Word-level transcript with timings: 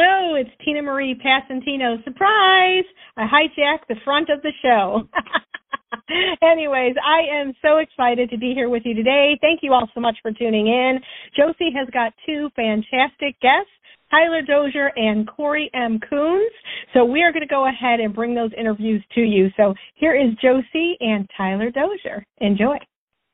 Hello, 0.00 0.36
it's 0.36 0.50
Tina 0.64 0.80
Marie 0.80 1.16
Passantino. 1.18 2.02
Surprise! 2.04 2.84
I 3.16 3.26
hijacked 3.26 3.88
the 3.88 3.96
front 4.04 4.28
of 4.28 4.40
the 4.42 4.52
show. 4.62 5.08
Anyways, 6.48 6.94
I 7.04 7.22
am 7.40 7.52
so 7.60 7.78
excited 7.78 8.30
to 8.30 8.38
be 8.38 8.52
here 8.54 8.68
with 8.68 8.84
you 8.84 8.94
today. 8.94 9.36
Thank 9.40 9.58
you 9.64 9.72
all 9.72 9.90
so 9.92 10.00
much 10.00 10.16
for 10.22 10.30
tuning 10.30 10.68
in. 10.68 11.00
Josie 11.36 11.72
has 11.74 11.88
got 11.92 12.12
two 12.24 12.48
fantastic 12.54 13.40
guests. 13.40 13.72
Tyler 14.08 14.40
Dozier 14.40 14.92
and 14.94 15.26
Cory 15.26 15.68
M. 15.74 15.98
Coons. 16.08 16.52
So 16.94 17.04
we 17.04 17.24
are 17.24 17.32
going 17.32 17.42
to 17.42 17.48
go 17.48 17.66
ahead 17.66 17.98
and 17.98 18.14
bring 18.14 18.36
those 18.36 18.52
interviews 18.56 19.02
to 19.16 19.20
you. 19.20 19.48
So 19.56 19.74
here 19.96 20.14
is 20.14 20.32
Josie 20.40 20.96
and 21.00 21.28
Tyler 21.36 21.72
Dozier. 21.72 22.24
Enjoy. 22.40 22.76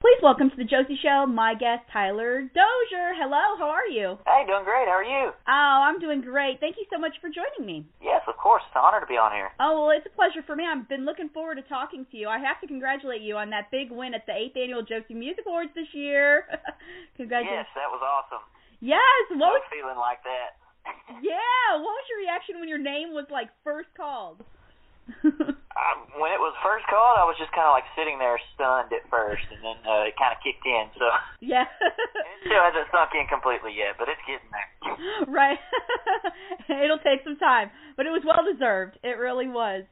Please 0.04 0.20
welcome 0.20 0.52
to 0.52 0.60
the 0.60 0.68
Josie 0.68 1.00
Show 1.00 1.24
my 1.24 1.56
guest 1.56 1.80
Tyler 1.88 2.44
Dozier. 2.52 3.16
Hello, 3.16 3.56
how 3.56 3.72
are 3.72 3.88
you? 3.88 4.20
Hey, 4.28 4.44
doing 4.44 4.60
great. 4.60 4.84
How 4.84 5.00
are 5.00 5.08
you? 5.08 5.32
Oh, 5.32 5.78
I'm 5.80 5.96
doing 5.96 6.20
great. 6.20 6.60
Thank 6.60 6.76
you 6.76 6.84
so 6.92 7.00
much 7.00 7.16
for 7.24 7.32
joining 7.32 7.64
me. 7.64 7.88
Yes, 8.04 8.20
of 8.28 8.36
course. 8.36 8.60
It's 8.68 8.76
an 8.76 8.84
honor 8.84 9.00
to 9.00 9.08
be 9.08 9.16
on 9.16 9.32
here. 9.32 9.48
Oh, 9.56 9.88
well, 9.88 9.96
it's 9.96 10.04
a 10.04 10.12
pleasure 10.12 10.44
for 10.44 10.60
me. 10.60 10.68
I've 10.68 10.84
been 10.92 11.08
looking 11.08 11.32
forward 11.32 11.56
to 11.56 11.64
talking 11.72 12.04
to 12.12 12.20
you. 12.20 12.28
I 12.28 12.36
have 12.36 12.60
to 12.60 12.68
congratulate 12.68 13.24
you 13.24 13.40
on 13.40 13.48
that 13.56 13.72
big 13.72 13.88
win 13.88 14.12
at 14.12 14.28
the 14.28 14.36
8th 14.36 14.60
Annual 14.60 14.84
Josie 14.84 15.16
Music 15.16 15.48
Awards 15.48 15.72
this 15.72 15.88
year. 15.96 16.52
Congratulations. 17.16 17.64
Yes, 17.64 17.72
that 17.72 17.88
was 17.88 18.04
awesome. 18.04 18.44
Yes, 18.84 19.00
what 19.32 19.56
I 19.56 19.56
was 19.56 19.64
was 19.64 19.72
feeling 19.72 19.96
like 19.96 20.20
that. 20.28 20.60
Yeah, 21.24 21.80
what 21.80 21.96
was 21.96 22.06
your 22.12 22.20
reaction 22.28 22.60
when 22.60 22.68
your 22.68 22.76
name 22.76 23.16
was 23.16 23.24
like 23.32 23.48
first 23.64 23.88
called? 23.96 24.44
I, 25.74 25.88
when 26.16 26.32
it 26.32 26.40
was 26.40 26.56
first 26.64 26.88
called, 26.88 27.20
I 27.20 27.28
was 27.28 27.36
just 27.36 27.52
kind 27.52 27.68
of 27.68 27.76
like 27.76 27.84
sitting 27.92 28.16
there 28.16 28.40
stunned 28.56 28.88
at 28.94 29.04
first, 29.12 29.44
and 29.52 29.60
then 29.60 29.78
uh, 29.84 30.08
it 30.08 30.16
kind 30.16 30.32
of 30.32 30.40
kicked 30.40 30.64
in. 30.64 30.88
So 30.96 31.06
yeah. 31.44 31.68
it 31.80 32.38
still 32.46 32.62
hasn't 32.62 32.88
sunk 32.88 33.12
in 33.12 33.28
completely 33.28 33.76
yet, 33.76 34.00
but 34.00 34.08
it's 34.08 34.22
getting 34.24 34.48
there. 34.48 34.70
right. 35.28 35.60
It'll 36.70 37.02
take 37.04 37.20
some 37.24 37.36
time, 37.36 37.68
but 37.96 38.06
it 38.08 38.12
was 38.14 38.24
well 38.24 38.44
deserved. 38.46 38.96
It 39.04 39.20
really 39.20 39.48
was. 39.48 39.84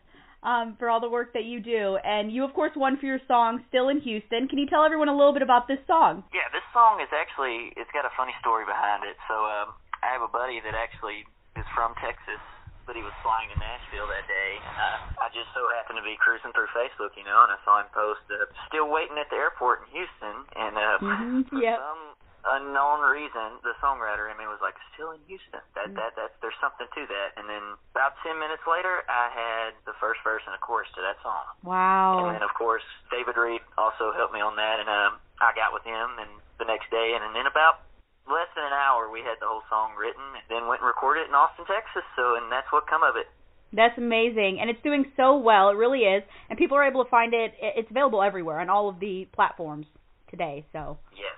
Um, 0.43 0.75
for 0.75 0.91
all 0.91 0.99
the 0.99 1.07
work 1.07 1.39
that 1.39 1.47
you 1.47 1.63
do, 1.63 2.03
and 2.03 2.27
you 2.35 2.43
of 2.43 2.51
course 2.51 2.75
won 2.75 2.99
for 2.99 3.07
your 3.07 3.23
song 3.31 3.63
"Still 3.71 3.95
in 3.95 4.03
Houston." 4.03 4.51
Can 4.51 4.59
you 4.59 4.67
tell 4.67 4.83
everyone 4.83 5.07
a 5.07 5.15
little 5.15 5.31
bit 5.31 5.47
about 5.47 5.71
this 5.71 5.79
song? 5.87 6.27
Yeah, 6.35 6.51
this 6.51 6.67
song 6.75 6.99
is 6.99 7.07
actually 7.15 7.71
it's 7.79 7.91
got 7.95 8.03
a 8.03 8.11
funny 8.19 8.35
story 8.43 8.67
behind 8.67 9.07
it. 9.07 9.15
So 9.31 9.39
um, 9.39 9.71
I 10.03 10.11
have 10.11 10.19
a 10.19 10.27
buddy 10.27 10.59
that 10.59 10.75
actually 10.75 11.23
is 11.55 11.69
from 11.79 11.95
Texas, 12.03 12.43
but 12.87 12.99
he 12.99 13.03
was 13.03 13.15
flying 13.23 13.49
to 13.51 13.59
Nashville 13.59 14.09
that 14.11 14.27
day, 14.27 14.51
and 14.59 14.77
uh, 14.77 15.25
I 15.25 15.27
just 15.31 15.51
so 15.55 15.63
happened 15.79 15.99
to 16.03 16.07
be 16.07 16.19
cruising 16.19 16.51
through 16.53 16.71
Facebook, 16.75 17.15
you 17.15 17.25
know, 17.25 17.47
and 17.47 17.55
I 17.55 17.59
saw 17.63 17.79
him 17.79 17.91
post 17.95 18.25
uh, 18.31 18.47
"Still 18.69 18.91
waiting 18.91 19.19
at 19.19 19.31
the 19.31 19.39
airport 19.39 19.87
in 19.87 19.87
Houston," 19.95 20.37
and 20.57 20.75
uh, 20.75 20.99
Mhm, 21.03 21.49
for 21.49 21.59
yep. 21.63 21.79
some 21.79 22.03
unknown 22.43 23.07
reason, 23.07 23.63
the 23.63 23.71
songwriter 23.79 24.27
in 24.27 24.35
me 24.35 24.51
was 24.51 24.59
like, 24.59 24.75
"Still 24.95 25.15
in 25.15 25.23
Houston." 25.31 25.63
That 25.79 25.95
that 25.95 26.19
that 26.19 26.35
there's 26.43 26.59
something 26.59 26.91
to 26.91 27.03
that. 27.07 27.39
And 27.39 27.47
then 27.47 27.63
about 27.95 28.19
ten 28.27 28.39
minutes 28.39 28.67
later, 28.67 29.07
I 29.07 29.31
had 29.31 29.79
the 29.87 29.95
first 30.03 30.19
verse 30.27 30.43
and 30.47 30.55
a 30.55 30.59
chorus 30.59 30.91
to 30.99 31.03
that 31.03 31.23
song. 31.23 31.47
Wow. 31.63 32.27
And 32.27 32.35
then 32.35 32.43
of 32.43 32.53
course 32.55 32.83
David 33.11 33.37
Reed 33.39 33.63
also 33.79 34.11
helped 34.13 34.35
me 34.35 34.43
on 34.43 34.57
that, 34.57 34.81
and 34.83 34.91
um, 34.91 35.23
I 35.39 35.55
got 35.55 35.73
with 35.73 35.87
him, 35.87 36.19
and 36.19 36.31
the 36.59 36.67
next 36.67 36.91
day, 36.91 37.15
and 37.15 37.23
in 37.37 37.47
about 37.47 37.87
less 38.29 38.49
than 38.55 38.65
an 38.65 38.73
hour, 38.73 39.11
we 39.11 39.21
had 39.21 39.37
the 39.41 39.47
whole 39.47 39.63
song 39.69 39.95
written, 39.99 40.23
and 40.37 40.45
then 40.49 40.69
went 40.69 40.81
and 40.81 40.89
recorded 40.89 41.23
it 41.27 41.29
in 41.29 41.35
Austin, 41.35 41.65
Texas. 41.67 42.05
So, 42.17 42.37
and 42.37 42.51
that's 42.51 42.71
what 42.73 42.87
come 42.87 43.03
of 43.03 43.17
it. 43.17 43.27
That's 43.73 43.97
amazing, 43.97 44.61
and 44.61 44.69
it's 44.69 44.83
doing 44.83 45.11
so 45.17 45.39
well. 45.39 45.71
It 45.71 45.77
really 45.81 46.05
is, 46.05 46.23
and 46.51 46.59
people 46.59 46.77
are 46.77 46.85
able 46.85 47.03
to 47.05 47.11
find 47.11 47.33
it. 47.33 47.55
It- 47.61 47.75
It's 47.77 47.91
available 47.91 48.23
everywhere 48.23 48.61
on 48.61 48.69
all 48.69 48.89
of 48.89 49.01
the 49.01 49.25
platforms 49.33 49.87
today. 50.29 50.65
So 50.73 50.99
Yes. 51.17 51.33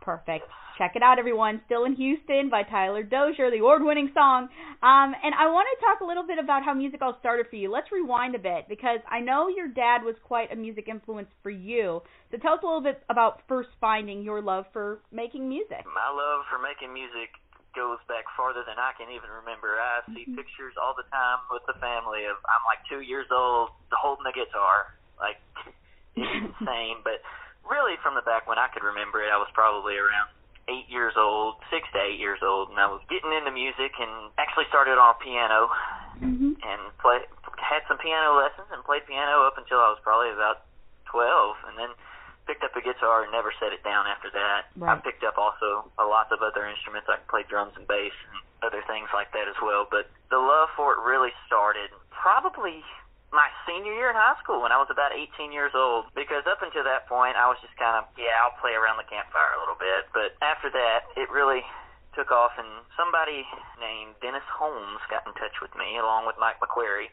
perfect. 0.00 0.48
Check 0.82 0.98
it 0.98 1.02
out, 1.06 1.22
everyone. 1.22 1.62
Still 1.70 1.86
in 1.86 1.94
Houston 1.94 2.50
by 2.50 2.66
Tyler 2.66 3.06
Dozier, 3.06 3.54
the 3.54 3.62
award-winning 3.62 4.10
song. 4.18 4.50
Um, 4.82 5.14
and 5.14 5.30
I 5.30 5.46
want 5.46 5.70
to 5.70 5.78
talk 5.78 6.02
a 6.02 6.04
little 6.04 6.26
bit 6.26 6.42
about 6.42 6.66
how 6.66 6.74
music 6.74 6.98
all 7.06 7.14
started 7.22 7.46
for 7.46 7.54
you. 7.54 7.70
Let's 7.70 7.86
rewind 7.94 8.34
a 8.34 8.42
bit 8.42 8.66
because 8.66 8.98
I 9.06 9.22
know 9.22 9.46
your 9.46 9.70
dad 9.70 10.02
was 10.02 10.18
quite 10.26 10.50
a 10.50 10.58
music 10.58 10.90
influence 10.90 11.30
for 11.38 11.54
you. 11.54 12.02
So 12.34 12.42
tell 12.42 12.58
us 12.58 12.66
a 12.66 12.66
little 12.66 12.82
bit 12.82 12.98
about 13.06 13.46
first 13.46 13.70
finding 13.78 14.26
your 14.26 14.42
love 14.42 14.66
for 14.74 14.98
making 15.14 15.46
music. 15.46 15.86
My 15.86 16.10
love 16.10 16.50
for 16.50 16.58
making 16.58 16.90
music 16.90 17.30
goes 17.78 18.02
back 18.10 18.26
farther 18.34 18.66
than 18.66 18.82
I 18.82 18.90
can 18.98 19.06
even 19.14 19.30
remember. 19.30 19.78
I 19.78 20.02
see 20.10 20.26
Mm-hmm. 20.26 20.34
pictures 20.34 20.74
all 20.82 20.98
the 20.98 21.06
time 21.14 21.46
with 21.54 21.62
the 21.70 21.78
family 21.78 22.26
of 22.26 22.42
I'm 22.50 22.66
like 22.66 22.82
two 22.90 23.06
years 23.06 23.30
old 23.30 23.70
holding 23.94 24.26
a 24.26 24.34
guitar. 24.34 24.98
Like 25.14 25.38
it's 26.18 26.26
insane. 26.58 27.06
But 27.06 27.22
really 27.70 27.94
from 28.02 28.18
the 28.18 28.26
back 28.26 28.50
when 28.50 28.58
I 28.58 28.66
could 28.74 28.82
remember 28.82 29.22
it, 29.22 29.30
I 29.30 29.38
was 29.38 29.46
probably 29.54 29.94
around 29.94 30.26
eight 30.68 30.86
years 30.88 31.14
old, 31.18 31.58
six 31.70 31.88
to 31.92 31.98
eight 31.98 32.20
years 32.20 32.38
old, 32.42 32.70
and 32.70 32.78
I 32.78 32.86
was 32.86 33.02
getting 33.10 33.32
into 33.34 33.50
music 33.50 33.92
and 33.98 34.30
actually 34.38 34.66
started 34.68 34.98
on 34.98 35.14
piano 35.22 35.70
Mm-hmm. 36.22 36.54
and 36.54 36.80
play 37.02 37.18
had 37.58 37.82
some 37.90 37.98
piano 37.98 38.38
lessons 38.38 38.70
and 38.70 38.78
played 38.86 39.02
piano 39.10 39.42
up 39.42 39.58
until 39.58 39.82
I 39.82 39.90
was 39.90 39.98
probably 40.06 40.30
about 40.30 40.70
twelve, 41.08 41.58
and 41.66 41.74
then 41.74 41.90
picked 42.46 42.62
up 42.62 42.76
a 42.78 42.82
guitar 42.84 43.26
and 43.26 43.32
never 43.34 43.50
set 43.58 43.74
it 43.74 43.82
down 43.82 44.06
after 44.06 44.30
that. 44.30 44.70
I 44.86 45.02
picked 45.02 45.24
up 45.26 45.34
also 45.34 45.90
a 45.98 46.06
lots 46.06 46.30
of 46.30 46.38
other 46.42 46.62
instruments. 46.68 47.10
I 47.10 47.18
can 47.18 47.26
play 47.26 47.42
drums 47.42 47.74
and 47.74 47.88
bass 47.90 48.14
and 48.30 48.38
other 48.62 48.86
things 48.86 49.10
like 49.10 49.34
that 49.34 49.50
as 49.50 49.58
well. 49.58 49.88
But 49.90 50.14
the 50.30 50.38
love 50.38 50.70
for 50.78 50.94
it 50.94 51.02
really 51.02 51.34
started 51.46 51.90
probably 52.14 52.86
my 53.32 53.48
senior 53.64 53.96
year 53.96 54.12
in 54.12 54.16
high 54.16 54.36
school 54.44 54.60
when 54.60 54.70
I 54.70 54.78
was 54.78 54.92
about 54.92 55.16
18 55.16 55.50
years 55.50 55.72
old. 55.72 56.12
Because 56.12 56.44
up 56.44 56.60
until 56.60 56.84
that 56.84 57.08
point, 57.08 57.34
I 57.34 57.48
was 57.48 57.56
just 57.64 57.74
kind 57.80 57.96
of 57.96 58.04
yeah, 58.20 58.36
I'll 58.44 58.54
play 58.60 58.76
around 58.76 59.00
the 59.00 59.08
campfire 59.08 59.56
a 59.56 59.60
little 59.60 59.80
bit. 59.80 60.12
But 60.12 60.36
after 60.44 60.68
that, 60.68 61.08
it 61.16 61.32
really 61.32 61.64
took 62.12 62.28
off, 62.28 62.52
and 62.60 62.68
somebody 62.92 63.48
named 63.80 64.20
Dennis 64.20 64.44
Holmes 64.52 65.00
got 65.08 65.24
in 65.24 65.32
touch 65.40 65.64
with 65.64 65.72
me 65.80 65.96
along 65.96 66.28
with 66.28 66.36
Mike 66.36 66.60
McQuarrie 66.60 67.08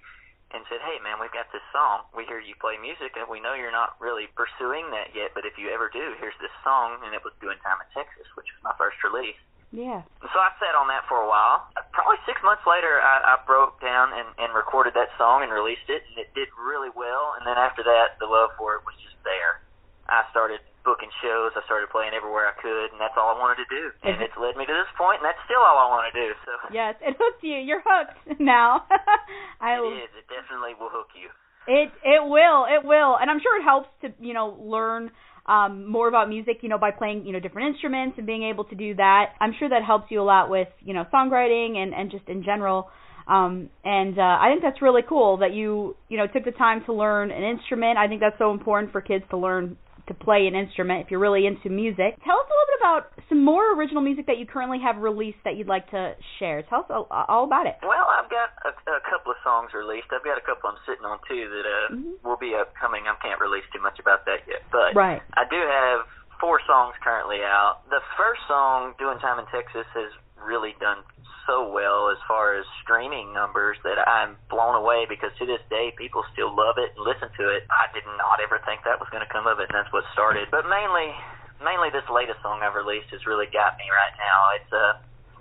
and 0.52 0.68
said, 0.68 0.84
"Hey, 0.84 1.00
man, 1.00 1.24
we've 1.24 1.32
got 1.32 1.48
this 1.56 1.64
song. 1.72 2.04
We 2.12 2.28
hear 2.28 2.44
you 2.44 2.54
play 2.60 2.76
music, 2.76 3.16
and 3.16 3.30
we 3.32 3.40
know 3.40 3.56
you're 3.56 3.72
not 3.72 3.96
really 4.04 4.28
pursuing 4.36 4.92
that 4.92 5.16
yet. 5.16 5.32
But 5.34 5.48
if 5.48 5.56
you 5.56 5.72
ever 5.72 5.88
do, 5.88 6.20
here's 6.20 6.38
this 6.44 6.52
song." 6.68 7.00
And 7.08 7.16
it 7.16 7.24
was 7.24 7.32
"Doing 7.40 7.58
Time 7.64 7.80
in 7.80 7.88
Texas," 7.96 8.28
which 8.36 8.52
was 8.52 8.62
my 8.64 8.76
first 8.76 9.00
release. 9.08 9.40
Yeah. 9.72 10.02
So 10.26 10.38
I 10.42 10.50
sat 10.58 10.74
on 10.74 10.90
that 10.90 11.06
for 11.06 11.22
a 11.22 11.30
while. 11.30 11.70
Probably 11.94 12.18
six 12.26 12.42
months 12.42 12.66
later, 12.66 12.98
I, 13.02 13.38
I 13.38 13.46
broke 13.46 13.78
down 13.82 14.14
and, 14.18 14.30
and 14.42 14.50
recorded 14.58 14.98
that 14.98 15.14
song 15.22 15.46
and 15.46 15.54
released 15.54 15.86
it, 15.90 16.02
and 16.10 16.18
it 16.18 16.34
did 16.34 16.50
really 16.58 16.90
well. 16.90 17.38
And 17.38 17.46
then 17.46 17.58
after 17.58 17.86
that, 17.86 18.18
the 18.18 18.26
love 18.26 18.50
for 18.58 18.76
it 18.78 18.84
was 18.84 18.98
just 19.02 19.18
there. 19.22 19.62
I 20.10 20.26
started 20.34 20.58
booking 20.82 21.14
shows. 21.22 21.54
I 21.54 21.62
started 21.70 21.94
playing 21.94 22.18
everywhere 22.18 22.50
I 22.50 22.58
could, 22.58 22.90
and 22.90 22.98
that's 22.98 23.14
all 23.14 23.30
I 23.30 23.38
wanted 23.38 23.62
to 23.62 23.70
do. 23.70 23.94
And 24.02 24.18
it's 24.26 24.34
led 24.42 24.58
me 24.58 24.66
to 24.66 24.74
this 24.74 24.90
point, 24.98 25.22
and 25.22 25.28
that's 25.30 25.42
still 25.46 25.62
all 25.62 25.78
I 25.78 25.88
want 25.94 26.10
to 26.10 26.16
do. 26.18 26.28
So 26.50 26.52
Yes, 26.74 26.98
it 27.06 27.14
hooked 27.14 27.46
you. 27.46 27.62
You're 27.62 27.86
hooked 27.86 28.18
now. 28.42 28.90
I 29.62 29.78
it 29.78 30.10
is. 30.10 30.12
It 30.18 30.26
definitely 30.26 30.74
will 30.82 30.90
hook 30.90 31.14
you. 31.14 31.30
It 31.70 31.92
it 32.04 32.22
will 32.24 32.66
it 32.66 32.84
will, 32.84 33.16
and 33.22 33.30
I'm 33.30 33.40
sure 33.40 33.60
it 33.60 33.64
helps 33.64 33.90
to 34.02 34.10
you 34.20 34.34
know 34.34 34.58
learn 34.60 35.12
um, 35.46 35.88
more 35.90 36.08
about 36.08 36.28
music, 36.28 36.58
you 36.62 36.70
know, 36.70 36.80
by 36.80 36.90
playing 36.90 37.28
you 37.28 37.32
know 37.32 37.40
different 37.40 37.74
instruments 37.76 38.18
and 38.18 38.26
being 38.26 38.44
able 38.44 38.64
to 38.66 38.76
do 38.76 38.96
that. 38.96 39.34
I'm 39.40 39.54
sure 39.58 39.70
that 39.70 39.84
helps 39.84 40.10
you 40.10 40.20
a 40.20 40.24
lot 40.24 40.50
with 40.50 40.68
you 40.82 40.96
know 40.96 41.06
songwriting 41.14 41.78
and 41.78 41.94
and 41.94 42.10
just 42.10 42.28
in 42.28 42.44
general. 42.44 42.90
Um, 43.28 43.70
and 43.86 44.18
uh, 44.18 44.22
I 44.42 44.50
think 44.50 44.64
that's 44.64 44.82
really 44.82 45.04
cool 45.08 45.38
that 45.38 45.54
you 45.54 45.96
you 46.08 46.18
know 46.18 46.26
took 46.26 46.44
the 46.44 46.52
time 46.52 46.84
to 46.86 46.94
learn 46.94 47.30
an 47.30 47.44
instrument. 47.44 48.00
I 48.00 48.08
think 48.08 48.22
that's 48.22 48.40
so 48.40 48.52
important 48.52 48.92
for 48.92 49.02
kids 49.02 49.24
to 49.30 49.38
learn 49.38 49.78
to 50.10 50.14
play 50.14 50.46
an 50.50 50.54
instrument 50.58 51.06
if 51.06 51.12
you're 51.14 51.22
really 51.24 51.46
into 51.48 51.70
music. 51.70 52.20
Tell 52.26 52.36
us 52.36 52.48
a 52.50 52.54
little 52.54 52.70
bit 52.74 52.80
about 52.84 53.02
some 53.30 53.46
more 53.46 53.74
original 53.78 54.02
music 54.04 54.26
that 54.28 54.38
you 54.38 54.46
currently 54.46 54.80
have 54.84 54.98
released 54.98 55.40
that 55.46 55.56
you'd 55.56 55.70
like 55.72 55.90
to 55.96 56.14
share. 56.38 56.62
Tell 56.68 56.82
us 56.84 56.90
all, 56.92 57.46
about 57.46 57.66
it. 57.66 57.78
Well, 57.82 58.06
I've 58.12 58.30
got 58.30 58.50
a, 58.68 58.74
a 58.76 59.02
couple 59.08 59.32
of 59.32 59.40
songs 59.44 59.72
released. 59.74 60.10
I've 60.12 60.26
got 60.26 60.38
a 60.38 60.44
couple 60.44 60.70
I'm 60.70 60.78
sitting 60.86 61.06
on 61.06 61.18
too 61.30 61.48
that 61.50 61.66
uh, 61.66 61.96
Mhm. 61.96 62.22
will 62.26 62.38
be 62.38 62.54
upcoming. 62.54 63.08
I 63.08 63.16
can't 63.24 63.40
release 63.40 63.64
too 63.72 63.82
much 63.82 63.98
about 64.00 64.26
that 64.26 64.44
yet, 64.50 64.62
but 64.72 64.94
Right. 64.98 65.22
I 65.38 65.46
do 65.50 65.58
have 65.62 66.06
four 66.40 66.60
songs 66.68 66.96
currently 67.04 67.44
out. 67.44 67.84
The 67.90 68.02
first 68.18 68.42
song, 68.48 68.96
"Doing 68.98 69.20
Time 69.20 69.40
in 69.40 69.46
Texas," 69.48 69.86
has 69.94 70.12
really 70.46 70.76
done 70.80 71.04
so 71.48 71.66
well 71.66 72.14
as 72.14 72.18
far 72.30 72.54
as 72.54 72.62
streaming 72.86 73.34
numbers 73.34 73.74
that 73.82 73.98
I'm 74.06 74.38
blown 74.54 74.78
away 74.78 75.10
because 75.10 75.34
to 75.42 75.46
this 75.50 75.62
day 75.70 75.90
people 75.98 76.22
still 76.34 76.54
love 76.54 76.78
it 76.78 76.94
and 76.94 77.02
listen 77.02 77.30
to 77.42 77.46
it. 77.50 77.66
I 77.74 77.90
did 77.90 78.06
not 78.22 78.38
ever 78.38 78.62
think 78.70 78.86
that 78.86 79.02
was 79.02 79.10
going 79.10 79.26
to 79.26 79.32
come 79.34 79.50
of 79.50 79.58
it, 79.58 79.66
and 79.74 79.76
that's 79.76 79.90
what 79.90 80.06
started. 80.14 80.54
But 80.54 80.70
mainly, 80.70 81.10
mainly 81.58 81.90
this 81.90 82.06
latest 82.14 82.38
song 82.46 82.62
I've 82.62 82.78
released 82.78 83.10
has 83.10 83.26
really 83.26 83.50
got 83.50 83.82
me 83.82 83.90
right 83.90 84.16
now. 84.22 84.40
It's 84.62 84.74
uh 84.74 84.94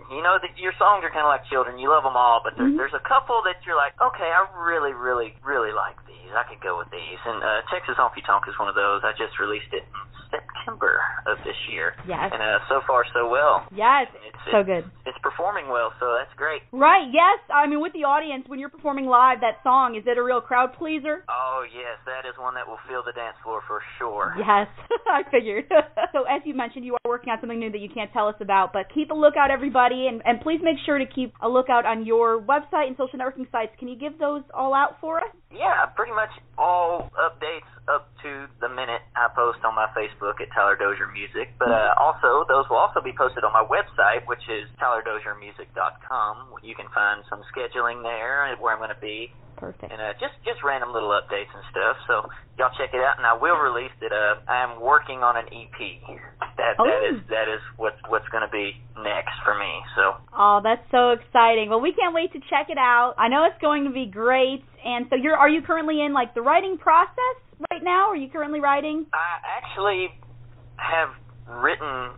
you 0.09 0.25
know 0.25 0.41
that 0.41 0.57
your 0.57 0.73
songs 0.81 1.05
are 1.05 1.13
kind 1.13 1.29
of 1.29 1.33
like 1.33 1.45
children. 1.53 1.77
You 1.77 1.93
love 1.93 2.01
them 2.01 2.17
all, 2.17 2.41
but 2.41 2.57
there's, 2.57 2.73
Mhm. 2.73 2.81
there's 2.81 2.97
a 2.97 3.05
couple 3.05 3.45
that 3.45 3.61
you're 3.69 3.77
like, 3.77 3.93
okay, 4.01 4.33
I 4.33 4.49
really, 4.57 4.97
really, 4.97 5.37
really 5.45 5.69
like 5.77 6.01
these. 6.09 6.33
I 6.33 6.49
could 6.49 6.65
go 6.65 6.79
with 6.81 6.89
these. 6.89 7.21
And 7.29 7.45
uh, 7.45 7.61
Texas 7.69 8.01
Honky 8.01 8.25
Tonk 8.25 8.49
is 8.49 8.57
one 8.57 8.73
of 8.73 8.75
those. 8.75 9.05
I 9.05 9.13
just 9.21 9.37
released 9.37 9.69
it 9.77 9.85
in 9.85 10.01
September 10.33 11.05
of 11.29 11.37
this 11.45 11.57
year, 11.69 11.93
Yes. 12.09 12.33
and 12.33 12.41
uh, 12.41 12.57
so 12.73 12.81
far 12.89 13.05
so 13.13 13.29
well. 13.29 13.69
Yes. 13.71 14.09
It's 14.25 14.38
So 14.53 14.63
good. 14.63 14.85
it's 15.07 15.19
performing 15.23 15.69
well, 15.69 15.93
so 16.01 16.17
that's 16.19 16.33
great. 16.37 16.63
Right. 16.73 17.07
Yes. 17.13 17.41
I 17.53 17.67
mean, 17.67 17.81
with 17.81 17.93
the 17.93 18.05
audience, 18.05 18.45
when 18.47 18.59
you're 18.59 18.73
performing 18.73 19.07
live, 19.07 19.41
that 19.41 19.61
song 19.63 19.97
is 19.97 20.05
it 20.07 20.19
a 20.19 20.23
real 20.23 20.41
crowd 20.41 20.75
pleaser? 20.79 21.25
Oh 21.29 21.65
yes, 21.69 21.99
that 22.07 22.29
is 22.29 22.35
one 22.39 22.55
that 22.55 22.67
will 22.67 22.81
fill 22.89 23.03
the 23.05 23.13
dance 23.13 23.37
floor 23.43 23.63
for 23.67 23.83
sure. 23.99 24.35
Yes, 24.39 24.69
I 25.07 25.23
figured. 25.31 25.67
so 26.13 26.25
as 26.25 26.43
you 26.45 26.55
mentioned, 26.55 26.85
you 26.85 26.95
are 26.95 27.09
working 27.09 27.31
on 27.31 27.39
something 27.41 27.59
new 27.59 27.71
that 27.71 27.81
you 27.81 27.89
can't 27.89 28.13
tell 28.13 28.29
us 28.29 28.37
about, 28.41 28.73
but 28.73 28.87
keep 28.95 29.11
a 29.11 29.15
lookout, 29.15 29.51
everybody, 29.51 30.07
and, 30.09 30.23
and 30.25 30.41
please 30.41 30.61
make 30.63 30.77
sure 30.85 30.99
to 30.99 31.07
keep 31.07 31.35
a 31.43 31.49
lookout 31.49 31.87
on 31.87 32.07
your 32.07 32.41
website 32.41 32.87
and 32.89 32.97
social 32.97 33.19
networking 33.19 33.51
sites. 33.51 33.73
Can 33.79 33.89
you 33.89 33.97
give 33.97 34.19
those 34.19 34.43
all 34.53 34.75
out 34.75 34.97
for 35.01 35.19
us? 35.21 35.33
Yeah, 35.51 35.87
pretty 35.97 36.13
much 36.13 36.31
all 36.59 37.11
updates 37.17 37.69
up 37.89 38.13
to 38.23 38.47
the 38.61 38.69
minute 38.69 39.01
I 39.17 39.33
post 39.33 39.65
on 39.65 39.75
my 39.75 39.89
Facebook 39.97 40.37
at 40.45 40.53
Tyler 40.53 40.77
Dozier 40.77 41.09
Music. 41.09 41.57
But 41.59 41.73
uh, 41.73 41.97
also, 41.97 42.45
those 42.45 42.69
will 42.69 42.77
also 42.77 43.01
be 43.01 43.17
posted 43.17 43.43
on 43.45 43.53
my 43.53 43.65
website, 43.65 44.29
which 44.29 44.38
is 44.47 44.69
tylerdoziermusic.com. 44.79 46.63
You 46.63 46.75
can 46.75 46.87
find 46.95 47.23
some 47.29 47.43
scheduling 47.55 48.03
there 48.03 48.55
where 48.61 48.73
I'm 48.75 48.79
going 48.79 48.95
to 48.95 49.01
be, 49.01 49.33
Perfect. 49.57 49.91
and 49.91 50.01
uh, 50.01 50.13
just 50.23 50.35
just 50.47 50.63
random 50.63 50.93
little 50.93 51.11
updates 51.11 51.51
and 51.51 51.65
stuff. 51.71 51.97
So 52.07 52.15
y'all 52.59 52.71
check 52.79 52.95
it 52.95 53.01
out, 53.03 53.19
and 53.19 53.27
I 53.27 53.35
will 53.35 53.59
release 53.59 53.95
it. 54.01 54.13
Uh, 54.13 54.39
I'm 54.51 54.81
working 54.81 55.23
on 55.27 55.37
an 55.37 55.47
EP. 55.51 55.79
That 56.59 56.79
that 56.79 56.79
Oh. 56.79 57.11
is 57.11 57.19
that 57.31 57.49
is 57.51 57.61
what's 57.77 57.99
what's 58.09 58.29
going 58.31 58.47
to 58.47 58.53
be 58.53 58.79
next 59.03 59.35
for 59.45 59.55
me. 59.59 59.73
So 59.97 60.15
Oh, 60.37 60.61
that's 60.63 60.85
so 60.91 61.11
exciting. 61.11 61.71
Well, 61.71 61.81
we 61.81 61.93
can't 61.93 62.15
wait 62.15 62.33
to 62.35 62.41
check 62.51 62.71
it 62.71 62.79
out. 62.79 63.15
I 63.19 63.29
know 63.29 63.45
it's 63.51 63.61
going 63.61 63.85
to 63.85 63.91
be 63.91 64.07
great. 64.07 64.63
And 64.85 65.07
so 65.11 65.17
you're 65.17 65.37
are 65.37 65.49
you 65.49 65.63
currently 65.63 66.03
in 66.03 66.13
like 66.13 66.35
the 66.35 66.43
writing 66.43 66.79
process 66.79 67.37
right 67.71 67.83
now? 67.83 68.09
Are 68.11 68.17
you 68.17 68.29
currently 68.31 68.61
writing? 68.61 69.07
I 69.13 69.39
actually 69.59 70.09
have 70.79 71.11
written 71.49 72.15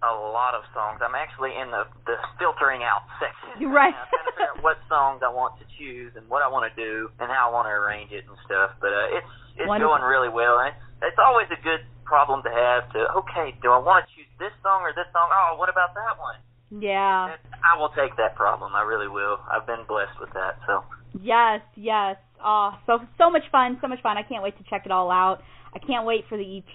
a 0.00 0.12
lot 0.32 0.56
of 0.56 0.64
songs. 0.72 1.00
I'm 1.04 1.14
actually 1.14 1.52
in 1.52 1.68
the 1.68 1.84
the 2.08 2.16
filtering 2.40 2.80
out 2.80 3.04
section. 3.20 3.60
You're 3.60 3.72
right. 3.72 3.92
I'm 3.92 4.08
trying 4.08 4.24
to 4.24 4.32
figure 4.32 4.52
out 4.56 4.62
what 4.64 4.76
songs 4.88 5.20
I 5.20 5.28
want 5.28 5.60
to 5.60 5.66
choose 5.76 6.16
and 6.16 6.24
what 6.28 6.40
I 6.40 6.48
want 6.48 6.68
to 6.68 6.74
do 6.76 7.12
and 7.20 7.28
how 7.28 7.48
I 7.48 7.50
want 7.52 7.68
to 7.68 7.74
arrange 7.76 8.08
it 8.12 8.24
and 8.24 8.36
stuff. 8.48 8.76
But 8.80 8.92
uh, 8.96 9.16
it's 9.20 9.32
it's 9.60 9.68
Wonderful. 9.68 9.92
going 10.00 10.04
really 10.08 10.32
well. 10.32 10.56
And 10.60 10.72
it's, 10.72 11.12
it's 11.12 11.20
always 11.20 11.48
a 11.52 11.60
good 11.60 11.84
problem 12.08 12.40
to 12.48 12.52
have. 12.52 12.88
To 12.96 13.00
okay, 13.24 13.52
do 13.60 13.68
I 13.70 13.80
want 13.80 14.04
to 14.04 14.06
choose 14.16 14.30
this 14.40 14.52
song 14.64 14.88
or 14.88 14.96
this 14.96 15.08
song? 15.12 15.28
Oh, 15.28 15.60
what 15.60 15.68
about 15.68 15.92
that 15.92 16.16
one? 16.16 16.40
Yeah. 16.80 17.36
I 17.60 17.76
will 17.76 17.90
take 17.92 18.16
that 18.16 18.36
problem. 18.38 18.72
I 18.78 18.82
really 18.82 19.08
will. 19.08 19.36
I've 19.50 19.66
been 19.66 19.84
blessed 19.84 20.16
with 20.20 20.32
that. 20.32 20.56
So 20.64 20.84
Yes, 21.20 21.60
yes. 21.76 22.16
Oh, 22.42 22.72
so 22.86 23.00
so 23.18 23.28
much 23.30 23.42
fun, 23.52 23.78
so 23.82 23.88
much 23.88 24.00
fun. 24.02 24.16
I 24.16 24.22
can't 24.22 24.42
wait 24.42 24.56
to 24.58 24.64
check 24.70 24.86
it 24.86 24.92
all 24.92 25.10
out. 25.10 25.42
I 25.74 25.78
can't 25.78 26.04
wait 26.04 26.24
for 26.28 26.36
the 26.36 26.58
EP. 26.58 26.74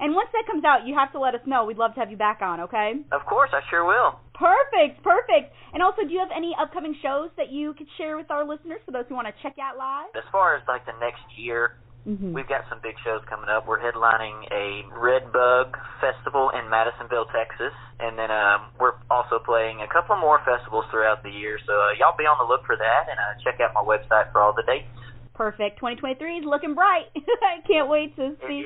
And 0.00 0.14
once 0.14 0.30
that 0.32 0.44
comes 0.50 0.64
out, 0.64 0.86
you 0.86 0.94
have 0.94 1.12
to 1.12 1.20
let 1.20 1.34
us 1.34 1.42
know. 1.46 1.64
We'd 1.64 1.78
love 1.78 1.94
to 1.94 2.00
have 2.00 2.10
you 2.10 2.16
back 2.16 2.40
on, 2.40 2.60
okay? 2.60 2.94
of 3.12 3.24
course, 3.26 3.50
I 3.52 3.60
sure 3.70 3.84
will. 3.84 4.18
Perfect, 4.34 5.02
perfect. 5.04 5.52
And 5.72 5.82
also, 5.82 6.02
do 6.02 6.12
you 6.12 6.18
have 6.18 6.32
any 6.34 6.56
upcoming 6.58 6.96
shows 7.02 7.30
that 7.36 7.50
you 7.50 7.74
could 7.74 7.88
share 7.98 8.16
with 8.16 8.30
our 8.30 8.46
listeners 8.46 8.80
for 8.84 8.92
those 8.92 9.04
who 9.08 9.14
want 9.14 9.28
to 9.28 9.34
check 9.42 9.56
out 9.60 9.76
live? 9.76 10.10
As 10.16 10.24
far 10.32 10.56
as 10.56 10.62
like 10.66 10.84
the 10.86 10.96
next 11.00 11.22
year, 11.36 11.76
Mm-hmm. 12.02 12.34
We've 12.34 12.48
got 12.50 12.66
some 12.66 12.82
big 12.82 12.98
shows 13.06 13.22
coming 13.30 13.46
up. 13.46 13.70
We're 13.70 13.78
headlining 13.78 14.50
a 14.50 14.82
Red 14.90 15.30
Bug 15.30 15.78
Festival 16.02 16.50
in 16.50 16.66
Madisonville, 16.66 17.30
Texas, 17.30 17.70
and 18.02 18.18
then 18.18 18.26
um, 18.26 18.74
we're 18.80 18.98
also 19.06 19.38
playing 19.38 19.86
a 19.86 19.86
couple 19.86 20.18
more 20.18 20.42
festivals 20.42 20.82
throughout 20.90 21.22
the 21.22 21.30
year. 21.30 21.62
So 21.62 21.70
uh, 21.70 21.94
y'all 22.02 22.18
be 22.18 22.26
on 22.26 22.42
the 22.42 22.48
look 22.50 22.66
for 22.66 22.74
that, 22.74 23.06
and 23.06 23.14
uh, 23.14 23.38
check 23.46 23.62
out 23.62 23.70
my 23.70 23.86
website 23.86 24.34
for 24.34 24.42
all 24.42 24.50
the 24.50 24.66
dates. 24.66 24.90
Perfect. 25.34 25.76
2023 25.78 26.38
is 26.38 26.44
looking 26.44 26.74
bright. 26.74 27.06
I 27.16 27.66
can't 27.66 27.88
wait 27.88 28.14
to 28.16 28.36
see. 28.46 28.64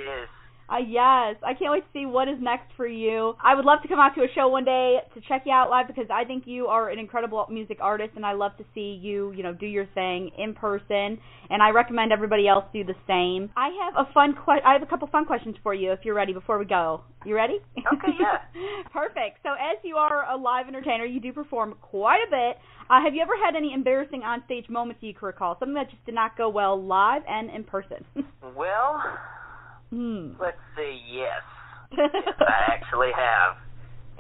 Uh, 0.69 0.79
yes, 0.79 1.37
I 1.47 1.55
can't 1.57 1.71
wait 1.71 1.81
to 1.85 1.87
see 1.93 2.07
what 2.07 2.29
is 2.29 2.37
next 2.41 2.67
for 2.77 2.87
you. 2.89 3.35
I 3.43 3.55
would 3.55 3.65
love 3.65 3.83
to 3.83 3.89
come 3.89 4.01
out 4.01 4.15
to 4.17 4.23
a 4.23 4.27
show 4.35 4.49
one 4.49 4.65
day 4.65 4.99
to 5.15 5.21
check 5.29 5.43
you 5.47 5.53
out 5.53 5.71
live 5.71 5.87
because 5.87 6.07
I 6.13 6.25
think 6.25 6.45
you 6.47 6.67
are 6.67 6.91
an 6.91 6.99
incredible 6.99 7.47
music 7.51 7.79
artist, 7.81 8.13
and 8.17 8.27
I 8.27 8.33
love 8.33 8.57
to 8.59 8.65
see 8.75 8.99
you, 9.01 9.33
you 9.33 9.45
know, 9.45 9.53
do 9.53 9.67
your 9.67 9.87
thing 9.95 10.31
in 10.37 10.55
person. 10.55 11.19
And 11.51 11.63
I 11.63 11.71
recommend 11.71 12.13
everybody 12.13 12.49
else 12.49 12.65
do 12.73 12.83
the 12.83 12.97
same. 13.07 13.51
I 13.57 13.69
have 13.85 14.07
a 14.07 14.13
fun 14.13 14.35
que- 14.35 14.63
I 14.65 14.73
have 14.73 14.83
a 14.83 14.87
couple 14.87 15.07
fun 15.09 15.25
questions 15.25 15.55
for 15.63 15.73
you 15.73 15.93
if 15.93 16.01
you're 16.03 16.15
ready 16.17 16.33
before 16.33 16.59
we 16.59 16.65
go. 16.65 17.03
You 17.25 17.37
ready? 17.37 17.59
Okay, 17.79 18.13
yeah. 18.21 18.39
Perfect. 18.93 19.39
So 19.45 19.51
as 19.51 19.79
you 19.85 19.97
are 19.97 20.29
a 20.33 20.37
live 20.37 20.67
entertainer, 20.67 21.05
you 21.05 21.21
do 21.21 21.33
perform 21.33 21.75
quite 21.81 22.21
a 22.27 22.31
bit. 22.31 22.57
Uh, 22.91 23.01
have 23.03 23.15
you 23.15 23.23
ever 23.23 23.35
had 23.45 23.55
any 23.57 23.73
embarrassing 23.73 24.23
onstage 24.23 24.69
moments 24.69 25.03
you 25.03 25.15
can 25.15 25.27
recall? 25.27 25.57
Something 25.59 25.75
that 25.75 25.91
just 25.91 26.05
did 26.07 26.15
not 26.15 26.37
go 26.37 26.49
well 26.49 26.81
live 26.81 27.23
and 27.29 27.51
in 27.51 27.63
person? 27.63 28.05
Well, 28.57 29.03
hmm. 29.97 30.37
let's 30.37 30.61
see. 30.77 31.01
Yes, 31.09 31.41
I 31.97 32.77
actually 32.77 33.17
have, 33.17 33.57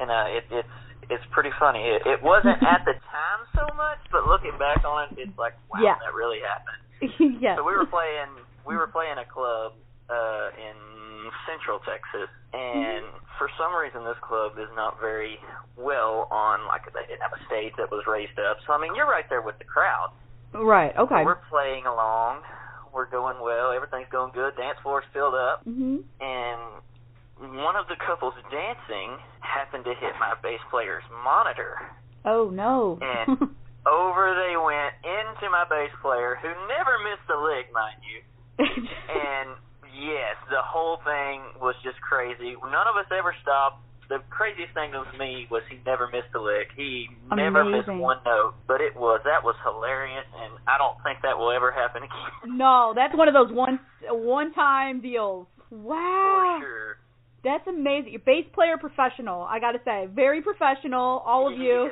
You 0.00 0.06
know, 0.08 0.24
it, 0.32 0.44
it's 0.48 0.76
it's 1.12 1.26
pretty 1.30 1.52
funny. 1.60 1.84
It, 1.84 2.02
it 2.08 2.20
wasn't 2.24 2.58
at 2.64 2.82
the 2.88 2.96
time 3.12 3.40
so 3.54 3.62
much, 3.76 4.00
but 4.10 4.26
looking 4.26 4.56
back 4.58 4.82
on 4.82 5.12
it, 5.12 5.28
it's 5.28 5.38
like, 5.38 5.54
wow, 5.70 5.78
Yeah. 5.84 5.94
that 6.02 6.14
really 6.16 6.40
happened. 6.42 6.82
yes. 7.44 7.54
So 7.54 7.62
we 7.62 7.76
were 7.76 7.86
playing 7.86 8.32
we 8.66 8.74
were 8.74 8.88
playing 8.88 9.20
a 9.20 9.28
club 9.28 9.76
uh 10.08 10.48
in 10.56 10.76
Central 11.46 11.78
Texas 11.82 12.30
and 12.54 13.04
for 13.38 13.50
some 13.58 13.74
reason 13.74 14.02
this 14.06 14.18
club 14.22 14.54
is 14.58 14.70
not 14.74 14.98
very 15.02 15.36
well 15.76 16.26
on 16.30 16.66
like 16.66 16.86
they 16.94 17.04
didn't 17.06 17.22
have 17.22 17.34
a 17.34 17.42
stage 17.46 17.74
that 17.76 17.90
was 17.90 18.02
raised 18.08 18.38
up. 18.38 18.58
So 18.66 18.72
I 18.72 18.78
mean 18.80 18.94
you're 18.96 19.06
right 19.10 19.26
there 19.28 19.42
with 19.42 19.58
the 19.58 19.68
crowd. 19.68 20.10
Right. 20.54 20.94
Okay. 20.96 21.20
So 21.22 21.26
we're 21.26 21.42
playing 21.50 21.84
along, 21.86 22.40
we're 22.96 23.10
going 23.12 23.36
well, 23.44 23.70
everything's 23.76 24.08
going 24.10 24.32
good, 24.32 24.56
dance 24.56 24.80
floor's 24.82 25.04
filled 25.12 25.36
up 25.36 25.60
mhm. 25.68 26.00
and 26.18 26.60
one 27.36 27.76
of 27.76 27.86
the 27.92 27.96
couples 28.00 28.32
dancing 28.50 29.20
happened 29.40 29.84
to 29.84 29.92
hit 29.92 30.16
my 30.18 30.32
bass 30.42 30.60
player's 30.70 31.04
monitor. 31.22 31.76
Oh 32.24 32.48
no. 32.48 32.98
And- 33.00 33.52
Over 33.86 34.34
they 34.34 34.58
went 34.58 34.98
into 35.06 35.46
my 35.46 35.62
bass 35.70 35.94
player 36.02 36.34
who 36.42 36.50
never 36.66 36.98
missed 37.06 37.22
a 37.30 37.38
lick, 37.38 37.70
mind 37.70 38.02
you. 38.02 38.18
And 39.06 39.54
yes, 39.94 40.34
the 40.50 40.58
whole 40.58 40.98
thing 41.06 41.40
was 41.62 41.76
just 41.84 42.00
crazy. 42.02 42.56
None 42.58 42.86
of 42.90 42.98
us 42.98 43.06
ever 43.16 43.30
stopped. 43.42 43.85
The 44.08 44.18
craziest 44.30 44.72
thing 44.74 44.92
with 44.94 45.10
me 45.18 45.46
was 45.50 45.62
he 45.68 45.78
never 45.84 46.06
missed 46.06 46.30
a 46.34 46.40
lick. 46.40 46.68
He 46.76 47.08
never 47.34 47.64
missed 47.64 47.88
one 47.88 48.18
note. 48.24 48.54
But 48.68 48.80
it 48.80 48.94
was 48.94 49.20
that 49.24 49.42
was 49.42 49.56
hilarious, 49.64 50.26
and 50.38 50.52
I 50.68 50.78
don't 50.78 50.96
think 51.02 51.18
that 51.22 51.36
will 51.38 51.50
ever 51.50 51.72
happen 51.72 52.02
again. 52.06 52.56
no, 52.58 52.92
that's 52.94 53.16
one 53.16 53.26
of 53.28 53.34
those 53.34 53.50
one 53.50 53.80
one 54.10 54.52
time 54.54 55.00
deals. 55.00 55.46
Wow. 55.70 56.58
For 56.60 56.64
sure. 56.66 56.96
That's 57.42 57.66
amazing. 57.68 58.12
Your 58.12 58.22
bass 58.26 58.44
player 58.54 58.76
professional, 58.78 59.42
I 59.42 59.58
gotta 59.60 59.78
say. 59.84 60.06
Very 60.12 60.42
professional, 60.42 61.22
all 61.26 61.52
of 61.52 61.58
you. 61.58 61.90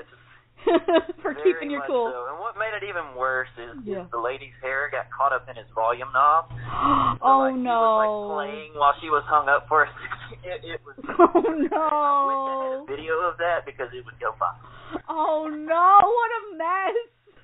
For 0.64 1.34
very 1.34 1.42
keeping 1.52 1.70
your 1.70 1.82
cool. 1.86 2.08
So. 2.14 2.30
And 2.32 2.40
what 2.40 2.56
made 2.56 2.72
it 2.72 2.86
even 2.88 3.14
worse 3.18 3.50
is, 3.58 3.76
Yeah. 3.84 4.04
is 4.06 4.10
the 4.10 4.18
lady's 4.18 4.54
hair 4.62 4.88
got 4.90 5.10
caught 5.12 5.32
up 5.32 5.46
in 5.50 5.56
his 5.56 5.66
volume 5.74 6.08
knob. 6.14 6.48
So, 7.20 7.26
oh 7.26 7.38
like, 7.46 7.54
He 7.54 7.60
was 7.60 7.64
no. 7.64 7.82
like 8.00 8.48
playing 8.48 8.72
while 8.74 8.94
she 9.00 9.08
was 9.10 9.22
hung 9.26 9.48
up 9.48 9.66
for 9.68 9.84
a 9.84 9.88
second. 9.92 10.13
It, 10.42 10.64
it 10.64 10.80
was. 10.84 10.96
Oh 11.18 11.30
I 11.34 11.50
wish 11.50 11.70
I 11.70 11.76
no. 11.76 12.86
had 12.88 12.94
a 12.94 12.96
video 12.96 13.14
of 13.30 13.36
that 13.38 13.66
because 13.66 13.88
it 13.92 14.04
would 14.04 14.18
go 14.20 14.32
viral. 14.38 15.00
Oh 15.08 15.48
no, 15.50 16.00
what 16.02 16.30
a 16.38 16.56
mess. 16.56 16.96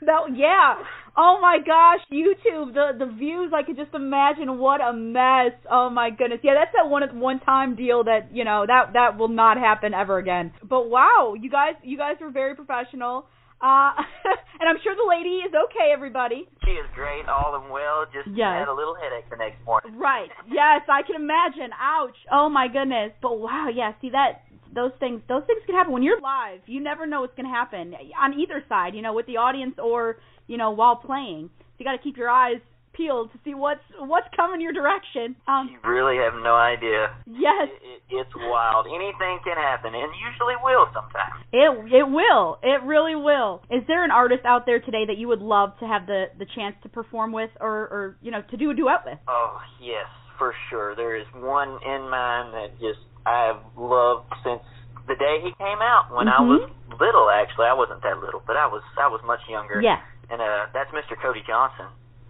That 0.03 0.37
yeah. 0.37 0.77
Oh 1.17 1.39
my 1.43 1.59
gosh, 1.59 2.01
YouTube, 2.11 2.73
the 2.73 2.93
the 2.99 3.13
views, 3.13 3.53
I 3.55 3.63
could 3.63 3.77
just 3.77 3.93
imagine 3.95 4.59
what 4.59 4.81
a 4.81 4.93
mess. 4.93 5.53
Oh 5.71 5.91
my 5.91 6.11
goodness. 6.11 6.41
Yeah, 6.43 6.55
that's 6.55 6.73
that 6.75 6.89
one 6.89 7.03
one 7.21 7.41
time 7.41 7.77
deal 7.77 8.05
that, 8.05 8.29
you 8.33 8.45
know, 8.45 8.65
that 8.67 8.93
that 8.95 9.19
will 9.19 9.29
not 9.29 9.59
happen 9.59 9.93
ever 9.93 10.19
again. 10.19 10.53
But 10.63 10.89
wow, 10.89 11.35
you 11.39 11.51
guys 11.51 11.75
you 11.83 11.99
guys 11.99 12.17
were 12.21 12.31
very 12.31 12.55
professional. 12.55 13.27
Uh, 13.61 13.93
and 14.61 14.69
I'm 14.69 14.81
sure 14.83 14.97
the 14.97 15.05
lady 15.09 15.45
is 15.45 15.53
okay, 15.53 15.93
everybody. 15.93 16.49
She 16.65 16.73
is 16.73 16.87
great, 16.95 17.29
all 17.29 17.61
in 17.61 17.69
well. 17.71 18.07
Just 18.13 18.29
Yes. 18.35 18.65
had 18.65 18.69
a 18.69 18.75
little 18.75 18.95
headache 18.97 19.29
the 19.31 19.37
next 19.37 19.65
morning. 19.65 19.97
Right. 19.99 20.31
Yes, 20.51 20.83
I 20.89 21.03
can 21.03 21.17
imagine. 21.17 21.71
Ouch. 21.79 22.17
Oh 22.33 22.49
my 22.49 22.67
goodness. 22.69 23.13
But 23.23 23.39
wow, 23.39 23.69
yeah, 23.73 23.93
see 24.01 24.11
that 24.11 24.43
those 24.75 24.93
things 24.99 25.21
those 25.29 25.43
things 25.47 25.61
can 25.67 25.75
happen 25.75 25.93
when 25.93 26.03
you're 26.03 26.21
live. 26.21 26.61
You 26.67 26.81
never 26.81 27.07
know 27.07 27.21
what's 27.21 27.35
going 27.37 27.47
to 27.47 27.55
happen 27.55 27.95
on 28.21 28.35
either 28.39 28.65
side, 28.69 28.95
you 28.95 29.03
know, 29.03 29.13
with 29.13 29.27
the 29.27 29.37
audience 29.37 29.75
or, 29.79 30.17
you 30.47 30.57
know, 30.57 30.71
while 30.71 30.97
playing. 30.97 31.51
So 31.59 31.65
you 31.79 31.85
got 31.85 31.93
to 31.93 32.03
keep 32.03 32.17
your 32.17 32.31
eyes 32.31 32.61
peeled 33.01 33.33
to 33.33 33.39
see 33.45 33.55
what's 33.55 33.81
what's 33.99 34.29
coming 34.37 34.61
your 34.61 34.73
direction. 34.77 35.27
Um 35.49 35.65
You 35.73 35.79
really 35.89 36.17
have 36.21 36.35
no 36.43 36.55
idea. 36.55 37.09
yes, 37.27 37.69
It, 37.73 37.81
it, 37.93 38.01
it's 38.21 38.35
wild. 38.37 38.85
Anything 38.87 39.41
can 39.47 39.57
happen, 39.57 39.95
and 39.97 40.09
usually 40.29 40.57
will 40.63 40.87
sometimes. 40.93 41.41
it 41.53 41.71
it 42.01 42.07
will. 42.21 42.59
It 42.63 42.81
really 42.85 43.17
will. 43.17 43.63
Is 43.71 43.83
there 43.89 44.05
an 44.05 44.11
artist 44.11 44.45
out 44.45 44.67
there 44.69 44.81
today 44.81 45.05
that 45.09 45.17
you 45.17 45.29
would 45.33 45.41
love 45.57 45.71
to 45.81 45.87
have 45.93 46.05
the 46.07 46.21
the 46.39 46.47
chance 46.57 46.77
to 46.85 46.89
perform 46.89 47.33
with 47.33 47.51
or 47.61 47.75
or 47.95 48.03
you 48.21 48.31
know, 48.31 48.43
to 48.53 48.57
do 48.57 48.71
a 48.71 48.75
duet 48.75 49.01
with? 49.09 49.19
Oh 49.29 49.57
yes, 49.81 50.09
for 50.39 50.53
sure. 50.69 50.95
There 50.95 51.17
is 51.17 51.27
one 51.35 51.71
in 51.95 52.03
mind 52.11 52.53
that 52.59 52.71
just 52.87 53.01
I 53.25 53.39
have 53.53 53.63
loved 53.77 54.29
since 54.45 54.63
the 55.09 55.17
day 55.17 55.37
he 55.43 55.51
came 55.59 55.81
out. 55.93 56.05
When 56.13 56.29
I 56.29 56.39
Mhm. 56.41 56.49
was 56.53 56.63
little, 57.01 57.29
actually, 57.31 57.67
I 57.67 57.77
wasn't 57.83 58.03
that 58.03 58.19
little, 58.21 58.43
but 58.47 58.57
I 58.57 58.67
was 58.67 58.83
I 59.01 59.09
was 59.09 59.21
much 59.25 59.41
younger. 59.49 59.81
Yeah. 59.81 60.01
And 60.31 60.41
uh, 60.41 60.67
that's 60.73 60.91
Mr. 60.93 61.19
Cody 61.21 61.43
Johnson. 61.47 61.87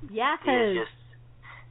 Yeah, 0.08 0.36
just 0.80 0.96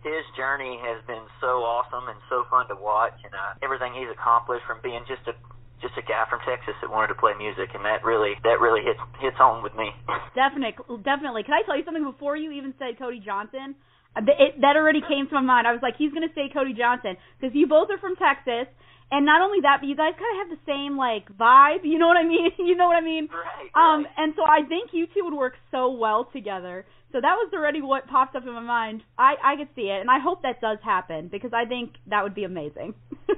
his 0.03 0.24
journey 0.38 0.79
has 0.79 1.03
been 1.07 1.25
so 1.41 1.65
awesome 1.65 2.07
and 2.07 2.19
so 2.29 2.45
fun 2.50 2.67
to 2.69 2.77
watch, 2.79 3.15
and 3.24 3.33
uh, 3.33 3.59
everything 3.65 3.91
he's 3.98 4.12
accomplished 4.12 4.63
from 4.67 4.79
being 4.83 5.03
just 5.07 5.25
a 5.27 5.33
just 5.79 5.95
a 5.95 6.03
guy 6.03 6.27
from 6.27 6.43
Texas 6.43 6.75
that 6.83 6.91
wanted 6.91 7.07
to 7.07 7.19
play 7.19 7.31
music, 7.39 7.71
and 7.74 7.83
that 7.88 8.03
really 8.03 8.36
that 8.43 8.59
really 8.59 8.83
hits 8.83 9.00
hits 9.19 9.36
home 9.39 9.63
with 9.63 9.75
me. 9.75 9.91
Definitely, 10.36 10.75
definitely. 11.03 11.43
Can 11.43 11.55
I 11.55 11.63
tell 11.65 11.75
you 11.75 11.83
something 11.83 12.03
before 12.03 12.36
you 12.38 12.51
even 12.51 12.74
said 12.79 13.00
Cody 13.00 13.19
Johnson? 13.19 13.75
Uh, 14.15 14.24
It, 14.27 14.62
that 14.62 14.75
already 14.75 15.01
came 15.03 15.27
to 15.27 15.36
my 15.36 15.41
mind. 15.43 15.67
I 15.67 15.71
was 15.71 15.81
like, 15.83 15.95
he's 15.98 16.12
gonna 16.13 16.31
say 16.36 16.48
Cody 16.51 16.74
Johnson 16.74 17.15
because 17.39 17.55
you 17.55 17.67
both 17.67 17.89
are 17.91 18.00
from 18.00 18.15
Texas, 18.15 18.71
and 19.12 19.25
not 19.25 19.42
only 19.42 19.62
that, 19.62 19.78
but 19.82 19.88
you 19.88 19.96
guys 19.96 20.13
kind 20.13 20.32
of 20.38 20.50
have 20.50 20.58
the 20.58 20.63
same 20.70 20.98
like 20.98 21.25
vibe. 21.38 21.84
You 21.84 21.98
know 21.98 22.08
what 22.08 22.18
I 22.18 22.24
mean? 22.24 22.51
you 22.60 22.75
know 22.75 22.88
what 22.88 22.98
I 22.98 23.01
mean? 23.01 23.28
right. 23.32 23.70
Um, 23.74 24.04
right. 24.04 24.13
and 24.18 24.34
so 24.36 24.44
I 24.44 24.68
think 24.68 24.92
you 24.94 25.08
two 25.08 25.24
would 25.25 25.34
work 25.34 25.54
so 25.72 25.92
well 25.92 26.30
together. 26.32 26.86
So 27.12 27.18
that 27.20 27.36
was 27.42 27.51
already 27.54 27.82
what 27.82 28.08
popped 28.08 28.36
up 28.36 28.44
in 28.46 28.54
my 28.54 28.62
mind. 28.62 29.01
I 29.18 29.34
I 29.44 29.56
could 29.58 29.70
see 29.75 29.89
it, 29.89 30.01
and 30.01 30.10
I 30.10 30.20
hope 30.20 30.44
that 30.44 30.62
does 30.62 30.78
happen 30.84 31.28
because 31.28 31.51
I 31.54 31.66
think 31.66 31.94
that 32.08 32.24
would 32.24 32.36
be 32.36 32.44
amazing. 32.44 32.94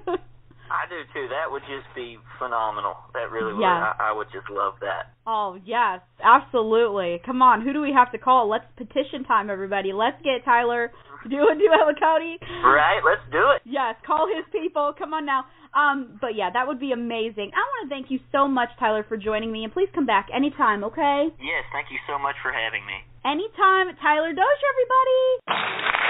I 0.72 0.88
do 0.88 1.04
too. 1.14 1.28
That 1.28 1.52
would 1.52 1.64
just 1.68 1.88
be 1.94 2.18
phenomenal. 2.40 2.96
That 3.14 3.30
really 3.30 3.54
would. 3.54 3.62
Yeah. 3.62 3.92
I, 4.00 4.10
I 4.10 4.12
would 4.16 4.28
just 4.32 4.50
love 4.50 4.76
that. 4.80 5.12
Oh, 5.28 5.60
yes, 5.66 6.00
absolutely. 6.24 7.20
Come 7.26 7.42
on, 7.42 7.62
who 7.62 7.74
do 7.74 7.82
we 7.82 7.92
have 7.92 8.12
to 8.14 8.18
call? 8.18 8.50
Let's 8.50 8.66
petition 8.78 9.28
time, 9.28 9.50
everybody. 9.50 9.92
Let's 9.92 10.18
get 10.24 10.46
Tyler 10.46 10.92
to 11.24 11.30
do 11.30 11.44
a 11.44 11.54
duet 11.56 11.86
with 11.86 12.00
Cody. 12.00 12.40
Right. 12.64 13.04
Let's 13.04 13.22
do 13.32 13.44
it. 13.56 13.62
Yes, 13.66 13.96
call 14.08 14.28
his 14.32 14.46
people. 14.52 14.94
Come 14.98 15.14
on 15.14 15.26
now. 15.26 15.46
Um, 15.74 16.20
but 16.20 16.36
yeah, 16.36 16.50
that 16.52 16.68
would 16.68 16.80
be 16.80 16.92
amazing. 16.92 17.52
I 17.56 17.64
want 17.64 17.88
to 17.88 17.90
thank 17.90 18.12
you 18.12 18.20
so 18.32 18.48
much, 18.48 18.70
Tyler, 18.80 19.06
for 19.08 19.16
joining 19.16 19.52
me, 19.52 19.64
and 19.64 19.72
please 19.72 19.90
come 19.96 20.06
back 20.06 20.28
anytime, 20.34 20.84
okay? 20.84 21.28
Yes. 21.40 21.64
Thank 21.72 21.88
you 21.92 21.98
so 22.08 22.20
much 22.20 22.36
for 22.44 22.52
having 22.52 22.86
me. 22.86 23.00
Anytime, 23.24 23.96
Tyler 24.02 24.34
Dozier, 24.34 24.72
everybody. 24.76 26.02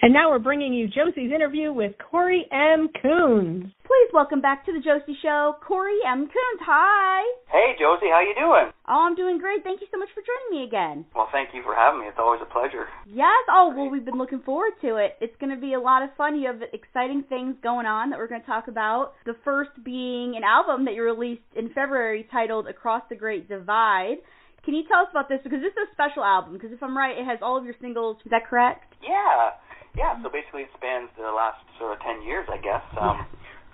And 0.00 0.12
now 0.12 0.30
we're 0.30 0.38
bringing 0.38 0.72
you 0.72 0.86
Josie's 0.86 1.32
interview 1.32 1.72
with 1.72 1.92
Cory 2.10 2.46
M. 2.52 2.88
Coons. 3.02 3.72
Welcome 4.12 4.40
back 4.40 4.64
to 4.64 4.72
the 4.72 4.80
Josie 4.80 5.16
Show, 5.20 5.56
Cory 5.60 6.00
M. 6.06 6.20
Coons. 6.24 6.60
Hi. 6.64 7.20
Hey, 7.52 7.76
Josie, 7.78 8.08
how 8.08 8.24
you 8.24 8.32
doing? 8.34 8.72
Oh, 8.88 9.04
I'm 9.04 9.14
doing 9.14 9.38
great. 9.38 9.62
Thank 9.62 9.82
you 9.82 9.86
so 9.92 9.98
much 9.98 10.08
for 10.14 10.24
joining 10.24 10.48
me 10.48 10.66
again. 10.66 11.04
Well, 11.14 11.28
thank 11.30 11.50
you 11.52 11.62
for 11.62 11.76
having 11.76 12.00
me. 12.00 12.08
It's 12.08 12.16
always 12.18 12.40
a 12.40 12.48
pleasure. 12.48 12.88
Yes. 13.06 13.36
Oh, 13.52 13.72
well, 13.76 13.90
we've 13.90 14.04
been 14.04 14.16
looking 14.16 14.40
forward 14.40 14.72
to 14.80 14.96
it. 14.96 15.20
It's 15.20 15.36
going 15.38 15.54
to 15.54 15.60
be 15.60 15.74
a 15.74 15.80
lot 15.80 16.02
of 16.02 16.08
fun. 16.16 16.40
You 16.40 16.48
have 16.48 16.62
exciting 16.72 17.24
things 17.28 17.56
going 17.62 17.84
on 17.84 18.08
that 18.10 18.18
we're 18.18 18.32
going 18.32 18.40
to 18.40 18.46
talk 18.46 18.68
about. 18.68 19.12
The 19.26 19.36
first 19.44 19.76
being 19.84 20.34
an 20.36 20.42
album 20.42 20.86
that 20.86 20.94
you 20.94 21.04
released 21.04 21.46
in 21.54 21.68
February 21.68 22.26
titled 22.32 22.66
Across 22.66 23.12
the 23.12 23.16
Great 23.16 23.46
Divide. 23.46 24.24
Can 24.64 24.72
you 24.72 24.88
tell 24.88 25.04
us 25.04 25.12
about 25.12 25.28
this? 25.28 25.40
Because 25.44 25.60
this 25.60 25.76
is 25.76 25.84
a 25.84 25.92
special 25.92 26.24
album. 26.24 26.54
Because 26.54 26.72
if 26.72 26.82
I'm 26.82 26.96
right, 26.96 27.16
it 27.16 27.26
has 27.28 27.38
all 27.42 27.58
of 27.58 27.64
your 27.64 27.76
singles. 27.80 28.16
Is 28.24 28.30
that 28.30 28.48
correct? 28.48 28.88
Yeah, 29.04 29.52
yeah. 29.94 30.16
So 30.24 30.32
basically, 30.32 30.64
it 30.64 30.72
spans 30.80 31.12
the 31.16 31.28
last 31.28 31.60
sort 31.78 31.92
of 31.92 32.00
ten 32.00 32.24
years, 32.24 32.48
I 32.48 32.56
guess. 32.56 32.82
Um, 32.98 33.28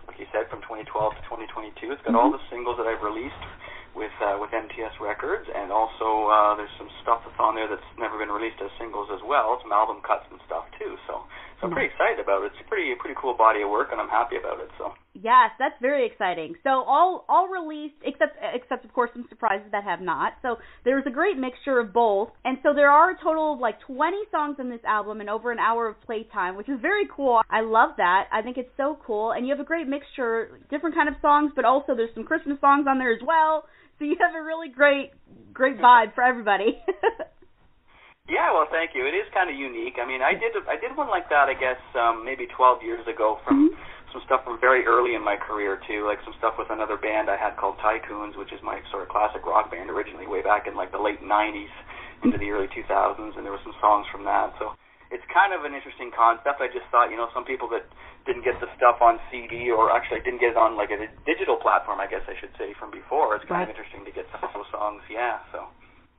like 0.07 0.21
you 0.21 0.29
said, 0.33 0.49
from 0.53 0.61
2012 0.67 0.89
to 0.89 1.23
2022. 1.29 1.93
It's 1.93 2.05
got 2.05 2.15
all 2.15 2.31
the 2.31 2.43
singles 2.53 2.77
that 2.77 2.87
I've 2.87 3.03
released 3.03 3.41
with 3.95 4.13
uh, 4.19 4.37
with 4.43 4.51
MTS 4.51 4.99
Records, 4.99 5.47
and 5.47 5.71
also 5.71 6.27
uh, 6.27 6.53
there's 6.59 6.73
some 6.77 6.91
stuff 7.01 7.23
that's 7.23 7.39
on 7.39 7.55
there 7.55 7.71
that's 7.71 7.87
never 7.95 8.19
been 8.19 8.31
released 8.31 8.59
as 8.59 8.71
singles 8.77 9.07
as 9.15 9.23
well. 9.23 9.57
Some 9.63 9.71
album 9.71 10.03
cuts 10.03 10.27
and 10.29 10.43
stuff 10.45 10.67
too. 10.77 10.99
So 11.07 11.23
I'm 11.65 11.73
pretty 11.73 11.89
excited 11.89 12.21
about 12.21 12.45
it. 12.45 12.53
It's 12.53 12.61
a 12.65 12.69
pretty 12.69 12.93
pretty 13.01 13.17
cool 13.21 13.35
body 13.35 13.63
of 13.63 13.71
work, 13.71 13.89
and 13.91 14.01
I'm 14.01 14.09
happy 14.09 14.37
about 14.37 14.61
it. 14.61 14.69
So. 14.79 14.93
Yes, 15.15 15.51
that's 15.59 15.75
very 15.81 16.07
exciting. 16.07 16.55
So 16.63 16.85
all 16.85 17.25
all 17.29 17.49
released 17.49 17.97
except 18.05 18.37
except 18.41 18.85
of 18.85 18.93
course 18.93 19.11
some 19.15 19.25
surprises 19.29 19.69
that 19.73 19.85
have 19.85 20.01
not. 20.01 20.35
So 20.43 20.57
there's 20.85 21.05
a 21.07 21.11
great 21.11 21.39
mixture 21.39 21.79
of 21.79 21.93
both. 21.93 22.31
And 22.45 22.59
so 22.63 22.75
there 22.75 22.91
are 22.91 23.13
a 23.13 23.17
total 23.23 23.55
of 23.55 23.61
like 23.61 23.81
20 23.81 24.17
songs 24.31 24.57
in 24.59 24.69
this 24.69 24.85
album 24.87 25.21
and 25.21 25.31
over 25.31 25.53
an 25.53 25.59
hour 25.59 25.89
of 25.89 26.01
playtime, 26.03 26.57
which 26.57 26.69
is 26.69 26.79
very 26.83 27.09
cool. 27.15 27.41
I 27.49 27.63
love 27.63 27.91
that. 27.97 28.29
I 28.33 28.43
think 28.43 28.59
it's 28.59 28.73
so 28.77 28.99
cool. 29.07 29.33
And 29.33 29.47
you 29.47 29.53
have 29.53 29.61
a 29.61 29.67
great 29.67 29.87
mixture, 29.87 30.61
different 30.71 30.95
kind 30.95 31.09
of 31.09 31.15
songs, 31.23 31.53
but 31.57 31.65
also 31.65 31.95
there's 31.95 32.13
some 32.15 32.25
Christmas 32.25 32.61
songs 32.61 32.87
on 32.89 32.99
there 32.99 33.13
as 33.13 33.23
well. 33.25 33.65
So 33.99 34.05
you 34.05 34.17
have 34.21 34.35
a 34.35 34.45
really 34.45 34.69
great 34.69 35.13
great 35.53 35.79
vibe 35.79 36.15
for 36.15 36.23
everybody. 36.23 36.83
Yeah, 38.25 38.57
well, 38.57 38.65
thank 38.73 38.97
you. 38.97 39.05
It 39.05 39.13
is 39.13 39.29
kind 39.37 39.53
of 39.53 39.57
unique. 39.57 40.01
I 40.01 40.09
mean, 40.09 40.25
I 40.25 40.33
did 40.33 40.57
I 40.65 40.81
did 40.81 40.97
one 40.97 41.13
like 41.13 41.29
that, 41.29 41.53
I 41.53 41.57
guess, 41.57 41.77
um, 41.93 42.25
maybe 42.25 42.49
12 42.57 42.81
years 42.81 43.05
ago 43.05 43.37
from 43.45 43.77
some 44.17 44.25
stuff 44.25 44.49
from 44.49 44.57
very 44.65 44.81
early 44.89 45.13
in 45.13 45.21
my 45.21 45.37
career 45.37 45.77
too, 45.85 46.09
like 46.09 46.25
some 46.25 46.33
stuff 46.41 46.57
with 46.57 46.73
another 46.73 46.97
band 46.97 47.29
I 47.29 47.37
had 47.37 47.61
called 47.61 47.77
Tycoons, 47.85 48.33
which 48.41 48.49
is 48.49 48.65
my 48.65 48.81
sort 48.89 49.05
of 49.05 49.13
classic 49.13 49.45
rock 49.45 49.69
band 49.69 49.93
originally, 49.93 50.25
way 50.25 50.41
back 50.41 50.65
in 50.65 50.73
like 50.73 50.89
the 50.89 51.03
late 51.03 51.21
90s 51.21 51.69
into 52.25 52.41
the 52.41 52.49
early 52.49 52.71
2000s, 52.73 53.37
and 53.37 53.45
there 53.45 53.53
were 53.53 53.61
some 53.61 53.77
songs 53.77 54.09
from 54.09 54.25
that. 54.25 54.57
So 54.57 54.73
it's 55.13 55.25
kind 55.29 55.53
of 55.53 55.69
an 55.69 55.77
interesting 55.77 56.09
concept. 56.09 56.65
I 56.65 56.73
just 56.73 56.89
thought, 56.89 57.13
you 57.13 57.21
know, 57.21 57.29
some 57.37 57.45
people 57.45 57.69
that 57.77 57.85
didn't 58.25 58.49
get 58.49 58.57
the 58.57 58.73
stuff 58.81 59.05
on 59.05 59.21
CD 59.29 59.69
or 59.69 59.93
actually 59.93 60.25
didn't 60.25 60.41
get 60.41 60.57
it 60.57 60.61
on 60.61 60.81
like 60.81 60.89
a 60.89 60.97
digital 61.29 61.61
platform, 61.61 62.01
I 62.01 62.09
guess 62.09 62.25
I 62.25 62.33
should 62.41 62.57
say, 62.57 62.73
from 62.81 62.89
before. 62.89 63.37
It's 63.37 63.45
kind 63.45 63.61
Right. 63.61 63.69
of 63.69 63.77
interesting 63.77 64.09
to 64.09 64.13
get 64.17 64.25
some 64.33 64.49
of 64.49 64.57
those 64.57 64.71
songs. 64.73 65.05
Yeah, 65.13 65.45
so. 65.53 65.69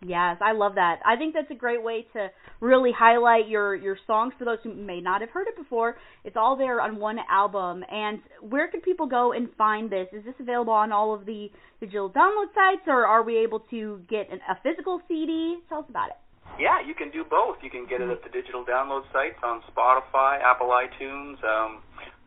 Yes, 0.06 0.38
I 0.40 0.52
love 0.52 0.76
that. 0.76 1.00
I 1.04 1.16
think 1.16 1.34
that's 1.34 1.50
a 1.50 1.56
great 1.56 1.84
way 1.84 2.06
to 2.14 2.30
really 2.60 2.92
highlight 2.96 3.48
your 3.48 3.76
your 3.76 3.98
songs 4.06 4.34
for 4.38 4.46
those 4.46 4.60
who 4.64 4.74
may 4.74 5.02
not 5.02 5.22
have 5.22 5.32
heard 5.32 5.48
it 5.48 5.58
before. 5.58 5.98
It's 6.24 6.38
all 6.38 6.56
there 6.56 6.80
on 6.80 6.98
one 7.00 7.18
album. 7.30 7.84
And 7.92 8.20
where 8.42 8.70
can 8.70 8.82
people 8.82 9.08
go 9.08 9.34
and 9.34 9.50
find 9.58 9.90
this? 9.90 10.08
Is 10.14 10.24
this 10.24 10.36
available 10.40 10.74
on 10.74 10.92
all 10.92 11.14
of 11.14 11.26
the 11.26 11.50
digital 11.80 12.10
download 12.10 12.54
sites, 12.54 12.84
or 12.88 13.06
are 13.06 13.24
we 13.24 13.38
able 13.38 13.62
to 13.72 14.02
get 14.08 14.32
an, 14.32 14.40
a 14.50 14.56
physical 14.62 15.02
CD? 15.08 15.58
Tell 15.70 15.80
us 15.80 15.86
about 15.90 16.10
it. 16.10 16.18
Yeah, 16.60 16.80
you 16.86 16.94
can 16.94 17.12
do 17.12 17.26
both. 17.28 17.58
You 17.64 17.70
can 17.70 17.86
get 17.86 18.00
it 18.00 18.10
at 18.10 18.24
the 18.24 18.30
digital 18.30 18.64
download 18.64 19.04
sites 19.12 19.42
on 19.44 19.62
Spotify, 19.74 20.40
Apple 20.40 20.70
iTunes, 20.72 21.36
um, 21.44 21.82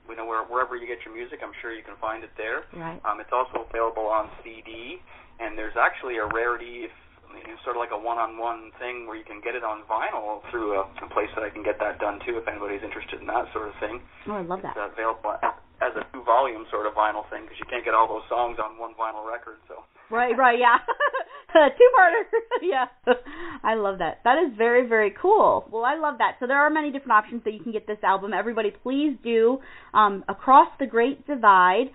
you 0.08 0.16
know, 0.16 0.26
where, 0.26 0.44
wherever 0.44 0.76
you 0.76 0.87
get 0.87 0.99
your 1.04 1.14
music. 1.14 1.40
I'm 1.42 1.54
sure 1.62 1.73
you 1.73 1.82
can 1.82 1.97
find 2.00 2.25
it 2.25 2.30
there. 2.37 2.64
Right. 2.76 3.00
Um, 3.08 3.20
it's 3.20 3.32
also 3.32 3.64
available 3.68 4.06
on 4.06 4.28
CD, 4.44 4.99
and 5.40 5.56
there's 5.56 5.76
actually 5.80 6.18
a 6.18 6.26
rarity, 6.26 6.85
if, 6.85 6.92
it's 7.35 7.62
sort 7.64 7.76
of 7.76 7.80
like 7.80 7.92
a 7.92 7.99
one-on-one 7.99 8.73
thing 8.78 9.06
where 9.06 9.16
you 9.16 9.25
can 9.25 9.40
get 9.40 9.54
it 9.54 9.64
on 9.64 9.82
vinyl 9.90 10.40
through 10.50 10.78
a, 10.78 10.85
a 11.02 11.08
place 11.11 11.28
that 11.35 11.44
I 11.44 11.50
can 11.50 11.62
get 11.62 11.78
that 11.80 11.99
done 11.99 12.20
too, 12.25 12.38
if 12.38 12.47
anybody's 12.49 12.82
interested 12.82 13.20
in 13.20 13.26
that 13.26 13.50
sort 13.52 13.68
of 13.68 13.75
thing. 13.80 14.00
Oh, 14.28 14.38
I 14.38 14.44
love 14.44 14.62
that. 14.62 14.76
available 14.76 15.37
as, 15.80 15.94
a 15.97 16.04
two-volume 16.12 16.66
sort 16.70 16.87
of 16.87 16.94
vinyl 16.94 17.28
thing 17.30 17.44
because 17.44 17.58
you 17.58 17.68
can't 17.70 17.85
get 17.85 17.94
all 17.94 18.08
those 18.08 18.26
songs 18.28 18.58
on 18.58 18.78
one 18.78 18.94
vinyl 18.94 19.26
record. 19.26 19.58
So. 19.68 19.85
Right, 20.11 20.37
right, 20.37 20.58
yeah. 20.58 20.78
Two 21.52 21.90
parter. 21.97 22.23
yeah. 22.62 22.87
I 23.64 23.75
love 23.75 23.99
that. 23.99 24.20
That 24.25 24.38
is 24.38 24.56
very, 24.56 24.87
very 24.87 25.14
cool. 25.20 25.66
Well, 25.70 25.85
I 25.85 25.97
love 25.97 26.18
that. 26.18 26.37
So 26.40 26.47
there 26.47 26.58
are 26.58 26.70
many 26.70 26.90
different 26.92 27.12
options 27.12 27.42
that 27.44 27.54
you 27.54 27.61
can 27.61 27.73
get 27.73 27.87
this 27.87 27.99
album. 28.02 28.32
Everybody 28.32 28.70
please 28.82 29.16
do 29.23 29.58
um 29.94 30.25
Across 30.28 30.68
the 30.78 30.87
Great 30.87 31.26
Divide. 31.26 31.90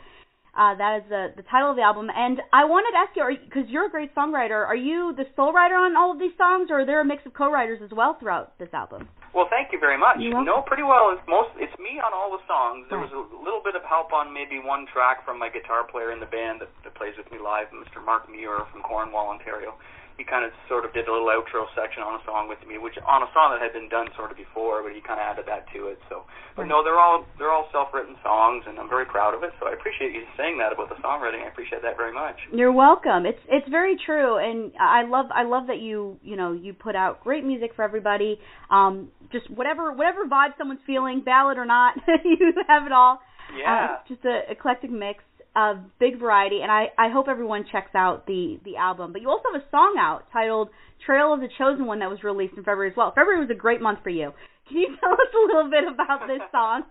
Uh, 0.54 0.78
that 0.78 1.02
is 1.02 1.04
the 1.10 1.34
the 1.34 1.42
title 1.50 1.74
of 1.74 1.76
the 1.76 1.82
album, 1.82 2.14
and 2.14 2.38
I 2.54 2.70
wanted 2.70 2.94
to 2.94 3.02
ask 3.02 3.18
you, 3.18 3.26
because 3.42 3.66
you're 3.74 3.90
a 3.90 3.90
great 3.90 4.14
songwriter, 4.14 4.62
are 4.62 4.78
you 4.78 5.10
the 5.18 5.26
sole 5.36 5.50
writer 5.50 5.74
on 5.74 5.98
all 5.98 6.14
of 6.14 6.22
these 6.22 6.38
songs, 6.38 6.70
or 6.70 6.82
are 6.82 6.86
there 6.86 7.02
a 7.02 7.06
mix 7.06 7.26
of 7.26 7.34
co-writers 7.34 7.82
as 7.82 7.90
well 7.90 8.14
throughout 8.22 8.54
this 8.62 8.70
album? 8.70 9.10
Well, 9.34 9.50
thank 9.50 9.74
you 9.74 9.82
very 9.82 9.98
much. 9.98 10.22
Welcome. 10.22 10.46
No, 10.46 10.62
pretty 10.62 10.86
well. 10.86 11.10
It's 11.10 11.26
most 11.26 11.50
it's 11.58 11.74
me 11.82 11.98
on 11.98 12.14
all 12.14 12.30
the 12.30 12.44
songs. 12.46 12.86
There 12.94 13.02
was 13.02 13.10
a 13.10 13.26
little 13.42 13.66
bit 13.66 13.74
of 13.74 13.82
help 13.82 14.14
on 14.14 14.30
maybe 14.30 14.62
one 14.62 14.86
track 14.94 15.26
from 15.26 15.42
my 15.42 15.50
guitar 15.50 15.90
player 15.90 16.14
in 16.14 16.22
the 16.22 16.30
band 16.30 16.62
that, 16.62 16.70
that 16.86 16.94
plays 16.94 17.18
with 17.18 17.26
me 17.34 17.42
live, 17.42 17.74
Mr. 17.74 17.98
Mark 17.98 18.30
Muir 18.30 18.62
from 18.70 18.86
Cornwall, 18.86 19.34
Ontario. 19.34 19.74
He 20.18 20.24
kind 20.24 20.46
of 20.46 20.52
sort 20.70 20.86
of 20.86 20.94
did 20.94 21.08
a 21.08 21.12
little 21.12 21.28
outro 21.28 21.66
section 21.74 22.06
on 22.06 22.20
a 22.20 22.24
song 22.24 22.46
with 22.46 22.62
me, 22.68 22.78
which 22.78 22.94
on 23.02 23.26
a 23.26 23.30
song 23.34 23.54
that 23.54 23.62
had 23.62 23.74
been 23.74 23.90
done 23.90 24.08
sort 24.16 24.30
of 24.30 24.38
before, 24.38 24.86
but 24.86 24.94
he 24.94 25.02
kind 25.02 25.18
of 25.18 25.26
added 25.26 25.46
that 25.50 25.66
to 25.74 25.90
it. 25.90 25.98
So, 26.10 26.24
but 26.56 26.70
no, 26.70 26.84
they're 26.84 27.00
all 27.00 27.26
they're 27.42 27.52
all 27.52 27.68
self-written 27.74 28.16
songs, 28.22 28.64
and 28.70 28.78
I'm 28.78 28.90
very 28.90 29.06
proud 29.06 29.34
of 29.34 29.42
it. 29.42 29.52
So 29.60 29.66
I 29.66 29.74
appreciate 29.74 30.14
you 30.14 30.22
saying 30.38 30.62
that 30.62 30.70
about 30.70 30.90
the 30.90 31.00
songwriting. 31.02 31.42
I 31.42 31.50
appreciate 31.50 31.82
that 31.82 31.98
very 31.98 32.14
much. 32.14 32.38
You're 32.54 32.72
welcome. 32.72 33.26
It's 33.26 33.42
it's 33.50 33.68
very 33.70 33.98
true, 34.06 34.38
and 34.38 34.72
I 34.80 35.04
love 35.04 35.34
I 35.34 35.44
love 35.44 35.68
that 35.68 35.82
you 35.82 36.22
you 36.22 36.38
know 36.38 36.54
you 36.54 36.74
put 36.74 36.96
out 36.96 37.24
great 37.24 37.44
music 37.44 37.74
for 37.76 37.82
everybody. 37.82 38.38
Um, 38.70 39.10
just 39.32 39.50
whatever 39.50 39.94
whatever 39.94 40.26
vibe 40.30 40.54
someone's 40.58 40.86
feeling, 40.86 41.22
ballad 41.26 41.58
or 41.58 41.66
not, 41.66 41.96
you 42.24 42.54
have 42.68 42.86
it 42.86 42.92
all. 42.92 43.20
Yeah. 43.58 43.98
Uh, 44.00 44.08
just 44.08 44.24
a 44.26 44.50
eclectic 44.50 44.90
mix 44.90 45.24
of 45.56 45.78
big 46.00 46.20
variety, 46.20 46.62
and 46.62 46.72
I 46.72 46.90
I 46.98 47.10
hope 47.10 47.28
everyone 47.30 47.66
checks 47.72 47.94
out 47.94 48.26
the 48.26 48.60
the 48.66 48.78
album. 48.78 49.14
But 49.14 49.22
you 49.22 49.30
also 49.30 49.44
have 49.54 49.62
a 49.62 49.66
song 49.70 49.96
out 50.00 50.26
titled 50.34 50.70
"Trail 51.06 51.34
of 51.34 51.40
the 51.42 51.50
Chosen 51.58 51.86
One" 51.86 52.00
that 52.00 52.10
was 52.10 52.24
released 52.24 52.58
in 52.58 52.64
February 52.64 52.90
as 52.90 52.98
well. 52.98 53.12
February 53.14 53.40
was 53.40 53.50
a 53.52 53.58
great 53.58 53.82
month 53.82 54.00
for 54.02 54.10
you. 54.10 54.34
Can 54.68 54.78
you 54.78 54.96
tell 55.00 55.14
us 55.14 55.30
a 55.30 55.44
little 55.46 55.70
bit 55.70 55.86
about 55.86 56.26
this 56.26 56.42
song? 56.52 56.84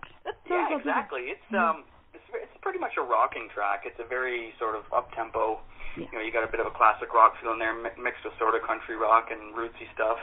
yeah, 0.49 0.71
exactly. 0.77 1.35
It's 1.35 1.49
um, 1.51 1.83
it's 2.15 2.23
it's 2.31 2.57
pretty 2.63 2.79
much 2.79 2.95
a 2.95 3.03
rocking 3.03 3.49
track. 3.53 3.83
It's 3.85 3.99
a 3.99 4.07
very 4.07 4.53
sort 4.59 4.75
of 4.79 4.83
up 4.95 5.11
tempo. 5.11 5.59
Yeah. 5.99 6.07
You 6.09 6.13
know, 6.17 6.23
you 6.25 6.31
got 6.33 6.47
a 6.47 6.49
bit 6.49 6.57
of 6.63 6.65
a 6.65 6.73
classic 6.73 7.13
rock 7.13 7.37
feel 7.37 7.53
in 7.53 7.59
there, 7.61 7.75
mi- 7.75 7.93
mixed 8.01 8.25
with 8.25 8.33
sort 8.41 8.55
of 8.57 8.65
country 8.65 8.95
rock 8.97 9.29
and 9.29 9.53
rootsy 9.53 9.85
stuff. 9.93 10.17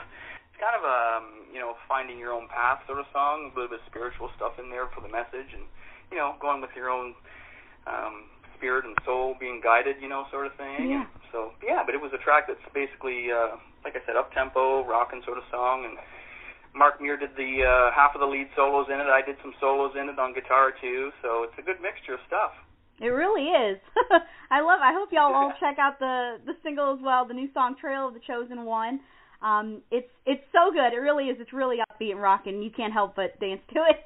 It's 0.51 0.59
kind 0.59 0.75
of 0.75 0.83
a 0.83 0.99
um, 1.21 1.27
you 1.53 1.61
know 1.61 1.77
finding 1.85 2.17
your 2.17 2.33
own 2.33 2.49
path 2.49 2.81
sort 2.89 2.97
of 2.97 3.05
song, 3.13 3.53
a 3.53 3.55
little 3.55 3.69
bit 3.69 3.85
of 3.85 3.87
spiritual 3.87 4.33
stuff 4.35 4.57
in 4.57 4.73
there 4.73 4.89
for 4.97 4.99
the 5.05 5.13
message, 5.13 5.53
and 5.53 5.69
you 6.09 6.17
know 6.17 6.35
going 6.41 6.59
with 6.59 6.73
your 6.75 6.89
own 6.89 7.13
um, 7.87 8.30
spirit 8.61 8.85
and 8.85 8.93
soul 9.01 9.33
being 9.41 9.57
guided, 9.57 9.97
you 9.97 10.07
know, 10.07 10.29
sort 10.29 10.45
of 10.45 10.53
thing. 10.53 10.93
Yeah. 10.93 11.09
And 11.09 11.25
so 11.33 11.57
yeah, 11.65 11.81
but 11.81 11.97
it 11.97 12.01
was 12.01 12.13
a 12.13 12.21
track 12.21 12.45
that's 12.45 12.61
basically 12.77 13.33
uh, 13.33 13.57
like 13.81 13.97
I 13.97 14.05
said, 14.05 14.13
up 14.13 14.29
tempo, 14.37 14.85
rocking 14.85 15.25
sort 15.25 15.41
of 15.41 15.43
song, 15.49 15.89
and 15.89 15.97
Mark 16.77 17.01
Muir 17.01 17.17
did 17.17 17.33
the 17.33 17.65
uh, 17.65 17.89
half 17.89 18.13
of 18.13 18.21
the 18.21 18.29
lead 18.29 18.47
solos 18.55 18.85
in 18.93 19.01
it. 19.01 19.09
I 19.09 19.25
did 19.25 19.35
some 19.41 19.57
solos 19.57 19.97
in 19.97 20.07
it 20.13 20.21
on 20.21 20.37
guitar 20.37 20.69
too, 20.77 21.09
so 21.25 21.41
it's 21.41 21.57
a 21.57 21.65
good 21.65 21.81
mixture 21.81 22.13
of 22.13 22.21
stuff. 22.29 22.53
It 23.01 23.09
really 23.09 23.49
is. 23.49 23.81
I 24.53 24.61
love. 24.61 24.77
I 24.77 24.93
hope 24.93 25.09
y'all 25.09 25.33
all 25.33 25.53
check 25.59 25.81
out 25.81 25.97
the 25.97 26.37
the 26.45 26.53
single 26.61 26.93
as 26.93 27.01
well, 27.01 27.25
the 27.25 27.33
new 27.33 27.49
song 27.53 27.75
"Trail 27.81 28.07
of 28.07 28.13
the 28.13 28.21
Chosen 28.21 28.63
One." 28.63 29.01
Um, 29.41 29.81
it's 29.89 30.07
it's 30.25 30.43
so 30.51 30.71
good. 30.71 30.93
It 30.93 31.01
really 31.01 31.25
is. 31.25 31.37
It's 31.39 31.51
really 31.53 31.77
upbeat 31.77 32.11
and 32.11 32.21
rocking. 32.21 32.61
You 32.61 32.69
can't 32.69 32.93
help 32.93 33.15
but 33.15 33.39
dance 33.39 33.61
to 33.73 33.79
it. 33.89 33.97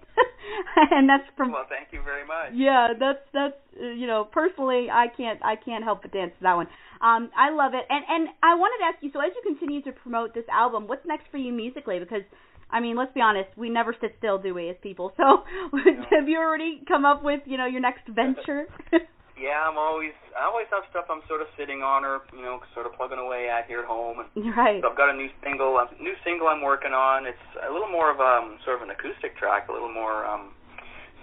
and 0.92 1.10
that's 1.10 1.24
from 1.36 1.52
Well, 1.52 1.66
thank 1.68 1.90
you 1.92 2.02
very 2.04 2.26
much. 2.26 2.52
yeah. 2.54 2.90
That's 2.98 3.20
that's 3.34 3.60
uh, 3.82 3.88
you 3.88 4.08
know 4.08 4.24
personally 4.32 4.88
I 4.92 5.08
can't 5.16 5.40
I 5.44 5.56
can't 5.56 5.84
help 5.84 6.02
but 6.04 6.12
dance 6.14 6.32
to 6.40 6.44
that 6.44 6.56
one. 6.56 6.68
Um, 7.02 7.30
I 7.38 7.50
love 7.52 7.74
it. 7.74 7.86
And 7.90 8.04
and 8.08 8.30
I 8.42 8.56
wanted 8.56 8.80
to 8.80 8.86
ask 8.96 9.04
you. 9.04 9.12
So 9.14 9.20
as 9.20 9.32
you 9.36 9.42
continue 9.46 9.82
to 9.84 9.92
promote 9.92 10.34
this 10.34 10.46
album, 10.52 10.88
what's 10.88 11.06
next 11.06 11.26
for 11.32 11.38
you 11.38 11.52
musically? 11.52 12.00
Because 12.00 12.24
I 12.72 12.80
mean, 12.80 12.96
let's 12.96 13.14
be 13.14 13.22
honest, 13.22 13.50
we 13.56 13.70
never 13.70 13.96
sit 14.02 14.16
still, 14.18 14.38
do 14.40 14.54
we, 14.54 14.70
as 14.70 14.76
people? 14.82 15.14
So, 15.18 15.44
have 16.12 16.28
you 16.28 16.40
already 16.40 16.82
come 16.88 17.06
up 17.06 17.24
with, 17.24 17.42
you 17.46 17.58
know, 17.58 17.68
your 17.68 17.80
next 17.80 18.08
venture? 18.10 18.66
Yeah, 19.36 19.68
I'm 19.68 19.76
always 19.76 20.16
I 20.32 20.48
always 20.48 20.68
have 20.72 20.88
stuff 20.90 21.12
I'm 21.12 21.20
sort 21.28 21.44
of 21.44 21.52
sitting 21.60 21.84
on 21.84 22.08
or 22.08 22.24
you 22.32 22.44
know 22.44 22.64
sort 22.72 22.88
of 22.88 22.96
plugging 22.96 23.20
away 23.20 23.52
at 23.52 23.68
here 23.68 23.84
at 23.84 23.90
home. 23.90 24.24
And 24.24 24.32
right. 24.56 24.80
so 24.80 24.88
I've 24.92 25.00
got 25.00 25.12
a 25.12 25.18
new 25.18 25.28
single, 25.44 25.76
a 25.76 25.92
new 26.00 26.16
single 26.24 26.48
I'm 26.48 26.64
working 26.64 26.96
on. 26.96 27.28
It's 27.28 27.48
a 27.60 27.72
little 27.72 27.92
more 27.92 28.12
of 28.12 28.24
um 28.24 28.56
sort 28.64 28.80
of 28.80 28.88
an 28.88 28.96
acoustic 28.96 29.36
track, 29.36 29.68
a 29.68 29.76
little 29.76 29.92
more 29.92 30.24
um 30.24 30.56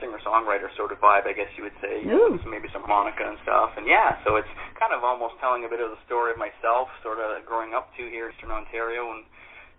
singer-songwriter 0.02 0.66
sort 0.74 0.90
of 0.90 0.98
vibe, 0.98 1.30
I 1.30 1.32
guess 1.32 1.46
you 1.54 1.62
would 1.62 1.78
say. 1.78 2.02
Ooh. 2.10 2.34
with 2.34 2.42
maybe 2.42 2.66
some 2.74 2.82
harmonica 2.82 3.22
and 3.22 3.38
stuff. 3.46 3.70
And 3.78 3.86
yeah, 3.86 4.18
so 4.26 4.34
it's 4.34 4.50
kind 4.74 4.90
of 4.90 5.06
almost 5.06 5.38
telling 5.38 5.62
a 5.62 5.70
bit 5.70 5.78
of 5.78 5.94
the 5.94 6.00
story 6.10 6.34
of 6.34 6.42
myself, 6.42 6.90
sort 7.06 7.22
of 7.22 7.38
growing 7.46 7.70
up 7.70 7.94
to 7.94 8.02
here 8.10 8.26
in 8.26 8.34
Eastern 8.34 8.50
Ontario 8.50 9.14
and 9.14 9.22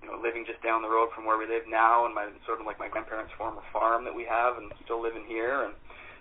you 0.01 0.07
know 0.07 0.15
living 0.17 0.47
just 0.47 0.63
down 0.63 0.81
the 0.81 0.89
road 0.89 1.11
from 1.13 1.27
where 1.27 1.37
we 1.37 1.45
live 1.45 1.67
now, 1.67 2.07
and 2.07 2.15
my 2.15 2.31
sort 2.47 2.57
of 2.57 2.65
like 2.65 2.79
my 2.79 2.87
grandparents' 2.87 3.35
former 3.37 3.61
farm 3.75 4.07
that 4.07 4.15
we 4.15 4.23
have, 4.23 4.57
and 4.57 4.71
still 4.87 5.03
living 5.03 5.27
here 5.27 5.67
and 5.67 5.75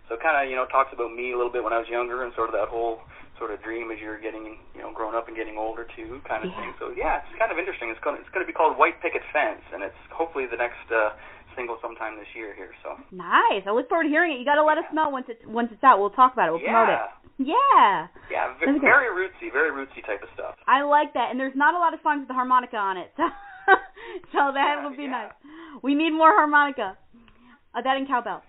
so 0.08 0.16
kind 0.20 0.36
of 0.38 0.50
you 0.50 0.56
know 0.56 0.66
talks 0.70 0.90
about 0.92 1.12
me 1.14 1.32
a 1.32 1.36
little 1.36 1.52
bit 1.52 1.62
when 1.64 1.72
I 1.72 1.78
was 1.78 1.88
younger 1.88 2.22
and 2.24 2.32
sort 2.34 2.48
of 2.48 2.54
that 2.58 2.68
whole 2.68 3.00
sort 3.38 3.50
of 3.50 3.62
dream 3.62 3.90
as 3.90 3.98
you're 3.98 4.20
getting 4.20 4.58
you 4.74 4.82
know 4.82 4.92
growing 4.92 5.14
up 5.16 5.26
and 5.28 5.36
getting 5.36 5.56
older 5.58 5.86
too 5.96 6.20
kind 6.28 6.44
of 6.44 6.50
Yeah. 6.52 6.58
thing. 6.60 6.70
So 6.78 6.84
yeah, 6.96 7.22
it's 7.24 7.34
kind 7.38 7.50
of 7.50 7.58
interesting. 7.58 7.88
It's 7.90 8.00
going 8.04 8.16
to, 8.16 8.20
it's 8.22 8.30
going 8.34 8.44
to 8.44 8.50
be 8.50 8.54
called 8.56 8.76
White 8.78 9.00
Picket 9.02 9.22
Fence, 9.32 9.62
and 9.72 9.82
it's 9.82 9.98
hopefully 10.12 10.46
the 10.50 10.56
next 10.60 10.84
uh, 10.92 11.16
single 11.56 11.76
sometime 11.82 12.16
this 12.16 12.28
year 12.36 12.52
here. 12.56 12.72
So 12.84 12.96
Nice. 13.12 13.64
I 13.66 13.70
look 13.72 13.88
forward 13.88 14.04
to 14.04 14.12
hearing 14.12 14.32
it. 14.34 14.38
You 14.40 14.44
got 14.48 14.56
to 14.60 14.64
let 14.66 14.78
us 14.78 14.88
know 14.92 15.08
once 15.08 15.26
it's 15.28 15.40
once 15.48 15.68
it's 15.72 15.82
out. 15.84 15.98
We'll 15.98 16.12
talk 16.14 16.32
about 16.34 16.48
it. 16.48 16.52
We'll 16.58 16.64
promote 16.66 16.88
it. 16.92 17.00
yeah, 17.40 17.56
Yeah. 17.56 18.06
yeah, 18.30 18.44
v- 18.58 18.66
That'd 18.68 18.80
be 18.80 18.84
good. 18.84 18.92
very 18.92 19.08
rootsy, 19.10 19.48
very 19.52 19.72
rootsy 19.72 20.04
type 20.06 20.22
of 20.22 20.28
stuff. 20.34 20.54
I 20.68 20.82
like 20.82 21.12
that. 21.14 21.30
And 21.30 21.40
there's 21.40 21.56
not 21.56 21.74
a 21.74 21.78
lot 21.80 21.94
of 21.94 22.00
songs 22.04 22.20
with 22.24 22.28
the 22.28 22.34
harmonica 22.38 22.76
on 22.76 22.96
it. 22.98 23.10
So, 23.62 23.74
so 24.34 24.38
that 24.52 24.82
Yeah, 24.82 24.88
would 24.88 24.96
be 24.96 25.04
yeah. 25.04 25.30
nice. 25.30 25.32
We 25.82 25.94
need 25.94 26.10
more 26.10 26.34
harmonica. 26.34 26.98
Uh, 27.74 27.80
that 27.80 27.96
and 27.96 28.08
cowbell. 28.08 28.42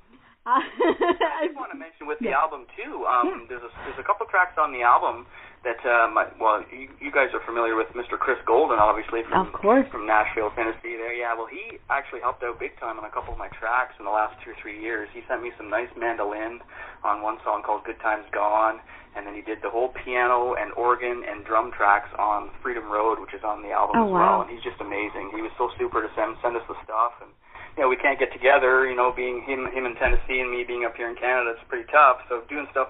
Uh, 0.45 0.59
I 0.59 1.47
just 1.47 1.55
want 1.55 1.71
to 1.71 1.79
mention 1.79 2.03
with 2.07 2.19
the 2.19 2.35
Yeah. 2.35 2.43
album 2.43 2.67
too. 2.75 3.05
Um, 3.07 3.45
There's 3.47 3.63
a 3.63 3.71
there's 3.87 3.99
a 3.99 4.03
couple 4.03 4.27
tracks 4.27 4.57
on 4.59 4.73
the 4.75 4.83
album 4.83 5.25
that 5.63 5.79
um, 5.87 6.19
well, 6.39 6.59
you, 6.67 6.91
you 6.99 7.11
guys 7.15 7.31
are 7.31 7.39
familiar 7.47 7.75
with 7.79 7.87
Mr. 7.95 8.19
Chris 8.19 8.35
Golden, 8.43 8.75
obviously 8.79 9.23
from 9.23 9.47
Of 9.47 9.53
course. 9.55 9.87
from 9.87 10.03
Nashville, 10.05 10.51
Tennessee. 10.51 10.99
There, 10.99 11.15
yeah. 11.15 11.31
Well, 11.31 11.47
he 11.47 11.79
actually 11.89 12.19
helped 12.19 12.43
out 12.43 12.59
big 12.59 12.75
time 12.83 12.99
on 12.99 13.05
a 13.07 13.13
couple 13.15 13.31
of 13.31 13.39
my 13.39 13.47
tracks 13.55 13.95
in 13.99 14.03
the 14.03 14.11
last 14.11 14.35
two 14.43 14.51
or 14.51 14.57
three 14.59 14.75
years. 14.83 15.07
He 15.15 15.23
sent 15.31 15.39
me 15.41 15.55
some 15.55 15.69
nice 15.71 15.87
mandolin 15.95 16.59
on 17.07 17.23
one 17.23 17.39
song 17.47 17.63
called 17.63 17.87
"Good 17.87 17.99
Times 18.03 18.27
Gone," 18.35 18.83
and 19.15 19.23
then 19.23 19.31
he 19.39 19.41
did 19.47 19.63
the 19.63 19.71
whole 19.71 19.95
piano 20.03 20.59
and 20.59 20.75
organ 20.75 21.23
and 21.23 21.47
drum 21.47 21.71
tracks 21.71 22.11
on 22.19 22.51
"Freedom 22.59 22.91
Road," 22.91 23.23
which 23.23 23.31
is 23.33 23.47
on 23.47 23.63
the 23.63 23.71
album 23.71 23.95
Oh, 23.95 24.07
as 24.07 24.11
well. 24.11 24.19
wow. 24.19 24.41
And 24.43 24.51
he's 24.51 24.63
just 24.67 24.81
amazing. 24.83 25.31
He 25.31 25.39
was 25.39 25.55
so 25.55 25.71
super 25.79 26.03
to 26.03 26.11
send 26.19 26.35
send 26.43 26.59
us 26.59 26.67
the 26.67 26.75
stuff 26.83 27.15
and 27.23 27.31
you 27.77 27.83
know, 27.83 27.89
we 27.89 27.97
can't 27.97 28.19
get 28.19 28.31
together, 28.33 28.85
you 28.87 28.95
know, 28.95 29.11
being 29.15 29.43
him 29.47 29.65
him 29.73 29.85
in 29.85 29.95
Tennessee 29.95 30.39
and 30.39 30.51
me 30.51 30.63
being 30.67 30.85
up 30.85 30.95
here 30.95 31.09
in 31.09 31.15
Canada, 31.15 31.51
it's 31.57 31.65
pretty 31.69 31.89
tough. 31.91 32.17
So 32.29 32.41
doing 32.49 32.67
stuff 32.71 32.87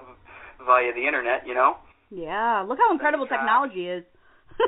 via 0.64 0.92
the 0.94 1.06
internet, 1.06 1.46
you 1.46 1.54
know. 1.54 1.76
yeah. 2.10 2.64
Look 2.66 2.78
how 2.78 2.92
incredible 2.92 3.26
track. 3.26 3.40
Uh, 3.40 3.42
technology 3.44 3.88
is. 3.88 4.04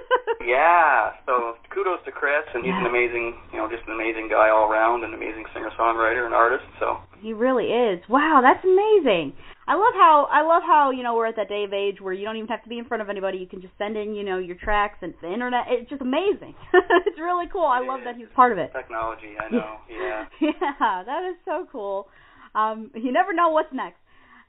Yeah. 0.47 1.11
So 1.27 1.57
kudos 1.75 1.99
to 2.05 2.13
Chris 2.13 2.47
and 2.55 2.65
he's 2.65 2.75
an 2.75 2.87
amazing 2.87 3.35
you 3.53 3.59
know, 3.59 3.69
just 3.69 3.83
an 3.89 3.95
amazing 3.95 4.29
guy 4.31 4.49
all 4.51 4.71
around, 4.71 5.03
an 5.03 5.13
amazing 5.15 5.45
singer 5.53 5.71
songwriter 5.79 6.25
and 6.25 6.35
artist. 6.35 6.65
So 6.79 6.99
He 7.21 7.33
really 7.33 7.67
is. 7.67 8.01
Wow, 8.09 8.41
that's 8.43 8.63
amazing. 8.65 9.33
I 9.69 9.75
love 9.75 9.95
how 9.95 10.29
I 10.31 10.43
love 10.43 10.63
how 10.65 10.91
you 10.93 11.03
know 11.03 11.15
we're 11.15 11.27
at 11.27 11.37
that 11.37 11.49
day 11.49 11.65
of 11.65 11.73
age 11.73 12.01
where 12.01 12.13
you 12.13 12.25
don't 12.25 12.37
even 12.37 12.49
have 12.49 12.63
to 12.63 12.69
be 12.69 12.79
in 12.79 12.85
front 12.85 13.03
of 13.03 13.11
anybody. 13.11 13.39
You 13.39 13.47
can 13.47 13.61
just 13.61 13.75
send 13.79 13.97
in 13.97 14.15
you 14.15 14.23
know 14.23 14.39
your 14.39 14.57
tracks 14.57 14.99
and 15.03 15.15
the 15.21 15.33
internet. 15.33 15.67
It's 15.69 15.91
just 15.91 16.03
amazing. 16.03 16.55
it's 17.07 17.19
really 17.19 17.47
cool. 17.53 17.67
I 17.67 17.81
love 17.81 18.01
that 18.05 18.17
he's 18.17 18.31
part 18.35 18.53
of 18.53 18.59
it. 18.59 18.71
technology, 18.73 19.35
I 19.39 19.53
know. 19.53 19.77
Yeah. 19.91 20.25
yeah, 20.41 21.03
that 21.05 21.29
is 21.29 21.37
so 21.45 21.67
cool. 21.71 22.09
Um, 22.55 22.91
you 22.95 23.13
never 23.13 23.33
know 23.33 23.51
what's 23.51 23.73
next. 23.73 23.99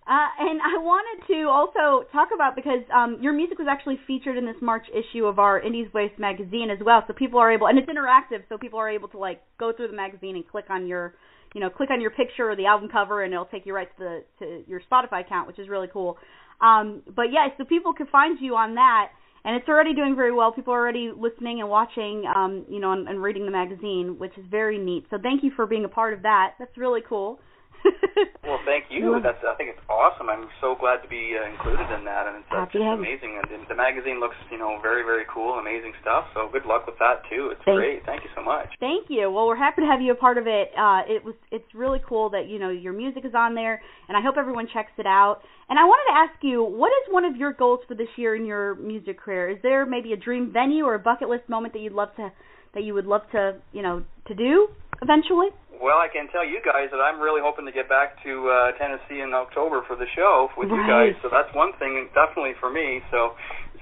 Uh, 0.08 0.32
and 0.40 0.62
I 0.62 0.80
wanted 0.80 1.28
to 1.28 1.50
also 1.52 2.08
talk 2.14 2.30
about 2.34 2.56
because 2.56 2.80
um, 2.96 3.18
your 3.20 3.34
music 3.34 3.60
was 3.60 3.68
actually 3.70 4.00
featured 4.08 4.38
in 4.38 4.46
this 4.46 4.56
March 4.62 4.86
issue 4.96 5.26
of 5.26 5.38
our 5.38 5.60
Indies 5.60 5.88
Waste 5.94 6.18
magazine 6.18 6.70
as 6.72 6.80
well. 6.84 7.04
So 7.08 7.14
people 7.14 7.40
are 7.40 7.52
able, 7.52 7.68
and 7.68 7.78
it's 7.78 7.90
interactive, 7.90 8.48
so 8.48 8.58
people 8.58 8.80
are 8.80 8.90
able 8.90 9.10
to 9.10 9.18
like 9.18 9.42
go 9.60 9.74
through 9.76 9.90
the 9.90 9.96
magazine 9.98 10.38
and 10.38 10.48
click 10.48 10.66
on 10.70 10.88
your, 10.88 11.16
you 11.58 11.62
know, 11.62 11.72
click 11.72 11.90
on 11.90 12.00
your 12.00 12.12
picture 12.12 12.52
or 12.52 12.56
the 12.56 12.68
album 12.68 12.88
cover, 12.88 13.24
and 13.24 13.34
it'll 13.34 13.48
take 13.48 13.66
you 13.66 13.74
right 13.74 13.90
to 13.98 14.04
the 14.04 14.24
to 14.38 14.64
your 14.70 14.80
Spotify 14.92 15.26
account, 15.26 15.48
which 15.48 15.58
is 15.58 15.68
really 15.68 15.88
cool. 15.92 16.16
Um, 16.62 17.02
but 17.16 17.34
yeah, 17.34 17.48
so 17.58 17.66
people 17.66 17.94
can 17.94 18.06
find 18.12 18.38
you 18.40 18.56
on 18.56 18.76
that, 18.76 19.10
and 19.44 19.56
it's 19.56 19.68
already 19.68 19.96
doing 19.96 20.16
very 20.16 20.32
well. 20.32 20.52
People 20.52 20.72
are 20.76 20.80
already 20.80 21.10
listening 21.10 21.60
and 21.60 21.68
watching, 21.68 22.26
um, 22.30 22.64
you 22.70 22.80
know, 22.80 22.92
and, 22.92 23.08
and 23.08 23.24
reading 23.24 23.46
the 23.46 23.52
magazine, 23.52 24.20
which 24.20 24.38
is 24.38 24.46
very 24.52 24.78
neat. 24.78 25.06
So 25.10 25.18
thank 25.18 25.44
you 25.44 25.50
for 25.56 25.66
being 25.66 25.84
a 25.84 25.90
part 25.90 26.14
of 26.14 26.22
that. 26.22 26.54
That's 26.60 26.78
really 26.78 27.02
cool. 27.02 27.40
Well, 28.48 28.64
thank 28.64 28.88
you. 28.88 29.20
That's 29.20 29.44
I 29.44 29.60
think 29.60 29.76
it's 29.76 29.84
awesome. 29.92 30.32
I'm 30.32 30.48
so 30.64 30.74
glad 30.80 31.04
to 31.04 31.10
be 31.12 31.36
uh, 31.36 31.52
included 31.52 31.84
in 31.92 32.08
that, 32.08 32.32
and 32.32 32.40
it's 32.40 32.48
uh, 32.48 32.64
just 32.72 32.80
to 32.80 32.88
have 32.88 32.96
you. 32.96 33.04
amazing. 33.04 33.36
And 33.44 33.68
the- 33.68 33.76
magazine 33.76 34.24
looks, 34.24 34.40
you 34.48 34.58
know, 34.58 34.80
very 34.80 35.04
very 35.04 35.28
cool, 35.28 35.60
amazing 35.60 35.92
stuff. 36.00 36.32
So 36.32 36.48
good 36.48 36.64
luck 36.64 36.88
with 36.88 36.96
that 37.04 37.28
too. 37.28 37.52
It's 37.52 37.62
great. 37.68 38.08
Thank 38.08 38.17
much. 38.48 38.70
Thank 38.80 39.08
you. 39.10 39.30
Well, 39.30 39.46
we're 39.48 39.56
happy 39.60 39.82
to 39.82 39.88
have 39.88 40.02
you 40.02 40.14
a 40.14 40.16
part 40.16 40.38
of 40.38 40.48
it. 40.48 40.72
Uh, 40.72 41.02
it 41.08 41.24
was 41.24 41.36
it's 41.52 41.68
really 41.76 42.00
cool 42.08 42.30
that 42.32 42.48
you 42.48 42.58
know 42.58 42.70
your 42.70 42.94
music 42.94 43.26
is 43.26 43.34
on 43.36 43.54
there, 43.54 43.82
and 44.08 44.18
I 44.18 44.22
hope 44.22 44.36
everyone 44.38 44.68
checks 44.74 44.92
it 44.98 45.06
out. 45.06 45.42
And 45.70 45.78
I 45.78 45.84
wanted 45.84 46.08
to 46.12 46.18
ask 46.18 46.44
you, 46.44 46.64
what 46.64 46.90
is 47.04 47.14
one 47.14 47.26
of 47.26 47.36
your 47.36 47.52
goals 47.52 47.82
for 47.88 47.96
this 47.96 48.08
year 48.16 48.36
in 48.36 48.46
your 48.46 48.76
music 48.76 49.20
career? 49.20 49.50
Is 49.52 49.58
there 49.62 49.86
maybe 49.86 50.14
a 50.14 50.18
dream 50.18 50.52
venue 50.52 50.86
or 50.86 50.96
a 50.96 51.00
bucket 51.00 51.28
list 51.30 51.50
moment 51.50 51.74
that 51.74 51.82
you'd 51.82 51.94
love 51.94 52.16
to 52.16 52.32
that 52.74 52.84
you 52.84 52.94
would 52.94 53.06
love 53.06 53.22
to 53.34 53.58
you 53.74 53.82
know 53.82 54.04
to 54.28 54.34
do 54.34 54.70
eventually? 55.02 55.50
Well, 55.78 56.02
I 56.02 56.10
can 56.10 56.26
tell 56.34 56.42
you 56.42 56.58
guys 56.66 56.90
that 56.90 56.98
I'm 56.98 57.22
really 57.22 57.42
hoping 57.44 57.66
to 57.70 57.72
get 57.72 57.86
back 57.86 58.18
to 58.26 58.50
uh, 58.50 58.72
Tennessee 58.82 59.22
in 59.22 59.30
October 59.34 59.86
for 59.86 59.96
the 59.96 60.10
show 60.18 60.50
with 60.58 60.74
you 60.74 60.82
guys. 60.90 61.14
So 61.22 61.30
that's 61.30 61.54
one 61.54 61.70
thing 61.78 62.10
definitely 62.18 62.58
for 62.60 62.74
me. 62.74 63.06
So 63.14 63.38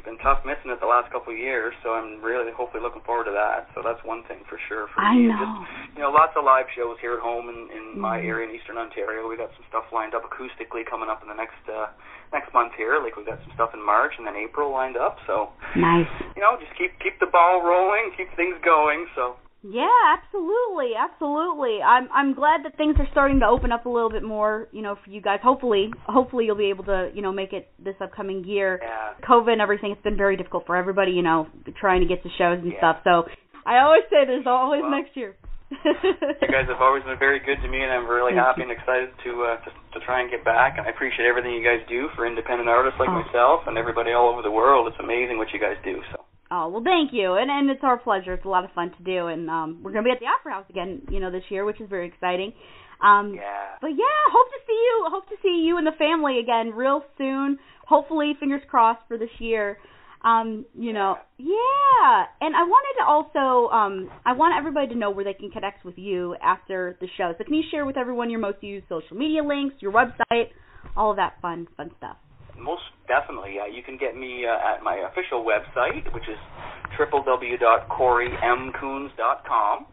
been 0.05 0.21
tough 0.21 0.45
missing 0.45 0.69
it 0.71 0.79
the 0.79 0.87
last 0.87 1.09
couple 1.11 1.33
of 1.33 1.39
years. 1.41 1.73
So 1.83 1.97
I'm 1.97 2.21
really 2.21 2.53
hopefully 2.53 2.79
looking 2.85 3.01
forward 3.03 3.25
to 3.25 3.35
that. 3.35 3.67
So 3.73 3.81
that's 3.83 3.99
one 4.05 4.21
thing 4.29 4.45
for 4.47 4.61
sure 4.69 4.87
for 4.93 5.01
I 5.01 5.17
me. 5.17 5.27
know. 5.27 5.35
Just, 5.41 5.97
you 5.97 6.01
know, 6.05 6.13
lots 6.13 6.37
of 6.37 6.45
live 6.45 6.69
shows 6.77 6.95
here 7.01 7.17
at 7.17 7.23
home 7.25 7.49
in, 7.49 7.67
in 7.73 7.99
my 7.99 8.21
Mhm. 8.21 8.29
area 8.29 8.47
in 8.47 8.55
Eastern 8.55 8.77
Ontario. 8.77 9.27
We 9.27 9.35
got 9.35 9.49
some 9.57 9.65
stuff 9.67 9.89
lined 9.91 10.13
up 10.13 10.23
acoustically 10.23 10.85
coming 10.85 11.09
up 11.09 11.21
in 11.21 11.27
the 11.27 11.35
next 11.35 11.59
uh, 11.67 11.89
next 12.31 12.53
month 12.53 12.73
here. 12.77 13.01
Like 13.01 13.17
we 13.17 13.25
got 13.25 13.41
some 13.43 13.51
stuff 13.57 13.73
in 13.73 13.81
March 13.83 14.13
and 14.17 14.25
then 14.27 14.35
April 14.37 14.71
lined 14.71 14.95
up. 14.97 15.17
So 15.27 15.49
Nice. 15.75 16.07
you 16.37 16.41
know, 16.41 16.55
just 16.61 16.73
keep 16.77 16.93
keep 17.01 17.17
the 17.19 17.27
ball 17.27 17.61
rolling, 17.65 18.11
keep 18.15 18.29
things 18.35 18.55
going. 18.63 19.07
So 19.15 19.35
Yeah, 19.67 19.89
absolutely, 20.13 20.91
absolutely. 20.93 21.81
I'm 21.81 22.07
I'm 22.13 22.33
glad 22.35 22.61
that 22.65 22.77
things 22.77 22.95
are 22.99 23.07
starting 23.11 23.39
to 23.39 23.47
open 23.47 23.71
up 23.71 23.85
a 23.85 23.89
little 23.89 24.11
bit 24.11 24.21
more, 24.21 24.67
you 24.71 24.81
know, 24.83 24.95
for 25.03 25.09
you 25.09 25.21
guys. 25.21 25.39
Hopefully, 25.41 25.89
hopefully 26.07 26.45
you'll 26.45 26.55
be 26.57 26.69
able 26.69 26.83
to, 26.85 27.09
you 27.15 27.21
know, 27.23 27.31
make 27.31 27.51
it 27.51 27.69
this 27.83 27.95
upcoming 27.99 28.43
year. 28.43 28.79
yeah. 28.83 29.13
COVID 29.27 29.53
and 29.53 29.61
everything, 29.61 29.91
it's 29.91 30.03
been 30.03 30.17
very 30.17 30.37
difficult 30.37 30.67
for 30.67 30.75
everybody, 30.75 31.13
you 31.13 31.23
know, 31.23 31.47
trying 31.79 32.01
to 32.01 32.07
get 32.07 32.21
to 32.23 32.29
shows 32.37 32.59
and 32.61 32.71
Yeah. 32.73 32.77
stuff. 32.77 32.97
So 33.03 33.25
I 33.65 33.79
always 33.79 34.03
say 34.11 34.25
there's 34.25 34.45
always 34.45 34.81
Well, 34.83 34.91
next 34.91 35.17
year. 35.17 35.35
You 35.81 36.51
guys 36.51 36.67
have 36.69 36.79
always 36.81 37.03
been 37.03 37.17
very 37.17 37.39
good 37.39 37.57
to 37.63 37.67
me, 37.67 37.81
and 37.81 37.91
I'm 37.91 38.05
really 38.05 38.33
Thank 38.33 38.45
happy 38.45 38.61
you. 38.61 38.69
and 38.69 38.71
excited 38.77 39.09
to, 39.23 39.31
uh, 39.43 39.57
to 39.65 39.69
to 39.97 39.99
try 40.05 40.19
and 40.21 40.29
get 40.29 40.43
back. 40.45 40.77
And 40.77 40.85
I 40.85 40.89
appreciate 40.91 41.25
everything 41.25 41.53
you 41.55 41.63
guys 41.63 41.79
do 41.89 42.09
for 42.15 42.27
independent 42.27 42.69
artists 42.69 42.99
like 42.99 43.09
Oh. 43.09 43.23
myself 43.23 43.65
and 43.65 43.77
everybody 43.79 44.11
all 44.11 44.29
over 44.29 44.41
the 44.43 44.51
world. 44.51 44.87
It's 44.87 44.99
amazing 44.99 45.37
what 45.39 45.51
you 45.53 45.59
guys 45.59 45.77
do. 45.83 46.03
So 46.11 46.21
Oh 46.51 46.69
well, 46.69 46.83
thank 46.83 47.11
you, 47.11 47.33
and 47.33 47.49
and 47.49 47.69
it's 47.69 47.83
our 47.83 47.97
pleasure. 47.97 48.33
It's 48.33 48.45
a 48.45 48.49
lot 48.49 48.65
of 48.65 48.71
fun 48.71 48.91
to 48.97 49.03
do, 49.03 49.27
and 49.27 49.49
um, 49.49 49.79
we're 49.81 49.91
gonna 49.91 50.03
be 50.03 50.11
at 50.11 50.19
the 50.19 50.27
Opera 50.27 50.53
House 50.53 50.65
again, 50.69 51.01
you 51.09 51.19
know, 51.19 51.31
this 51.31 51.43
year, 51.49 51.65
which 51.65 51.81
is 51.81 51.89
very 51.89 52.07
exciting. 52.07 52.53
Um, 53.03 53.33
yeah, 53.35 53.75
But 53.81 53.89
yeah, 53.89 54.21
hope 54.31 54.47
to 54.47 54.59
see 54.65 54.73
you. 54.73 55.05
Hope 55.09 55.27
to 55.29 55.35
see 55.41 55.63
you 55.65 55.77
and 55.77 55.85
the 55.85 55.91
family 55.97 56.39
again 56.39 56.71
real 56.71 57.03
soon. 57.17 57.57
Hopefully, 57.87 58.33
fingers 58.39 58.61
crossed 58.69 59.01
for 59.07 59.17
this 59.17 59.29
year. 59.39 59.77
Um, 60.23 60.65
you 60.73 60.93
know, 60.93 61.17
yeah. 61.37 62.25
And 62.41 62.55
I 62.55 62.63
wanted 62.63 62.99
to 62.99 63.05
also, 63.05 63.71
um, 63.71 64.09
I 64.25 64.33
want 64.33 64.55
everybody 64.57 64.87
to 64.87 64.95
know 64.95 65.11
where 65.11 65.23
they 65.23 65.33
can 65.33 65.51
connect 65.51 65.85
with 65.85 65.97
you 65.97 66.35
after 66.41 66.97
the 66.99 67.07
show. 67.15 67.33
So 67.37 67.43
can 67.43 67.53
you 67.53 67.63
share 67.69 67.85
with 67.85 67.95
everyone 67.95 68.31
your 68.31 68.39
most 68.39 68.63
used 68.63 68.87
social 68.89 69.15
media 69.17 69.43
links, 69.43 69.75
your 69.81 69.91
website, 69.91 70.49
all 70.95 71.11
of 71.11 71.17
that 71.17 71.33
fun, 71.41 71.67
fun 71.77 71.91
stuff. 71.97 72.17
Most 72.59 72.83
definitely. 73.07 73.59
Uh, 73.59 73.65
you 73.65 73.81
can 73.83 73.97
get 73.97 74.15
me 74.17 74.45
uh, 74.45 74.57
at 74.75 74.83
my 74.83 74.95
official 75.11 75.43
website, 75.45 76.11
which 76.13 76.27
is 76.27 76.37
www.corymcoons.com. 76.97 79.85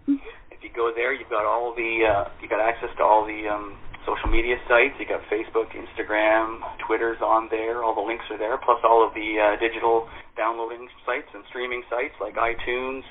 If 0.50 0.62
you 0.62 0.70
go 0.74 0.90
there, 0.94 1.12
you've 1.12 1.28
got 1.30 1.44
all 1.44 1.74
the 1.74 2.04
uh, 2.06 2.28
you 2.40 2.48
got 2.48 2.60
access 2.60 2.90
to 2.98 3.02
all 3.02 3.24
the 3.26 3.48
um, 3.48 3.76
social 4.06 4.28
media 4.30 4.56
sites. 4.68 4.94
You 4.98 5.06
got 5.06 5.22
Facebook, 5.30 5.72
Instagram, 5.74 6.60
Twitter's 6.86 7.20
on 7.20 7.48
there. 7.50 7.82
All 7.82 7.94
the 7.94 8.00
links 8.02 8.24
are 8.30 8.38
there, 8.38 8.56
plus 8.58 8.78
all 8.84 9.02
of 9.06 9.12
the 9.14 9.38
uh, 9.38 9.56
digital 9.58 10.08
downloading 10.36 10.88
sites 11.04 11.28
and 11.34 11.44
streaming 11.50 11.82
sites 11.90 12.14
like 12.20 12.36
iTunes 12.36 13.02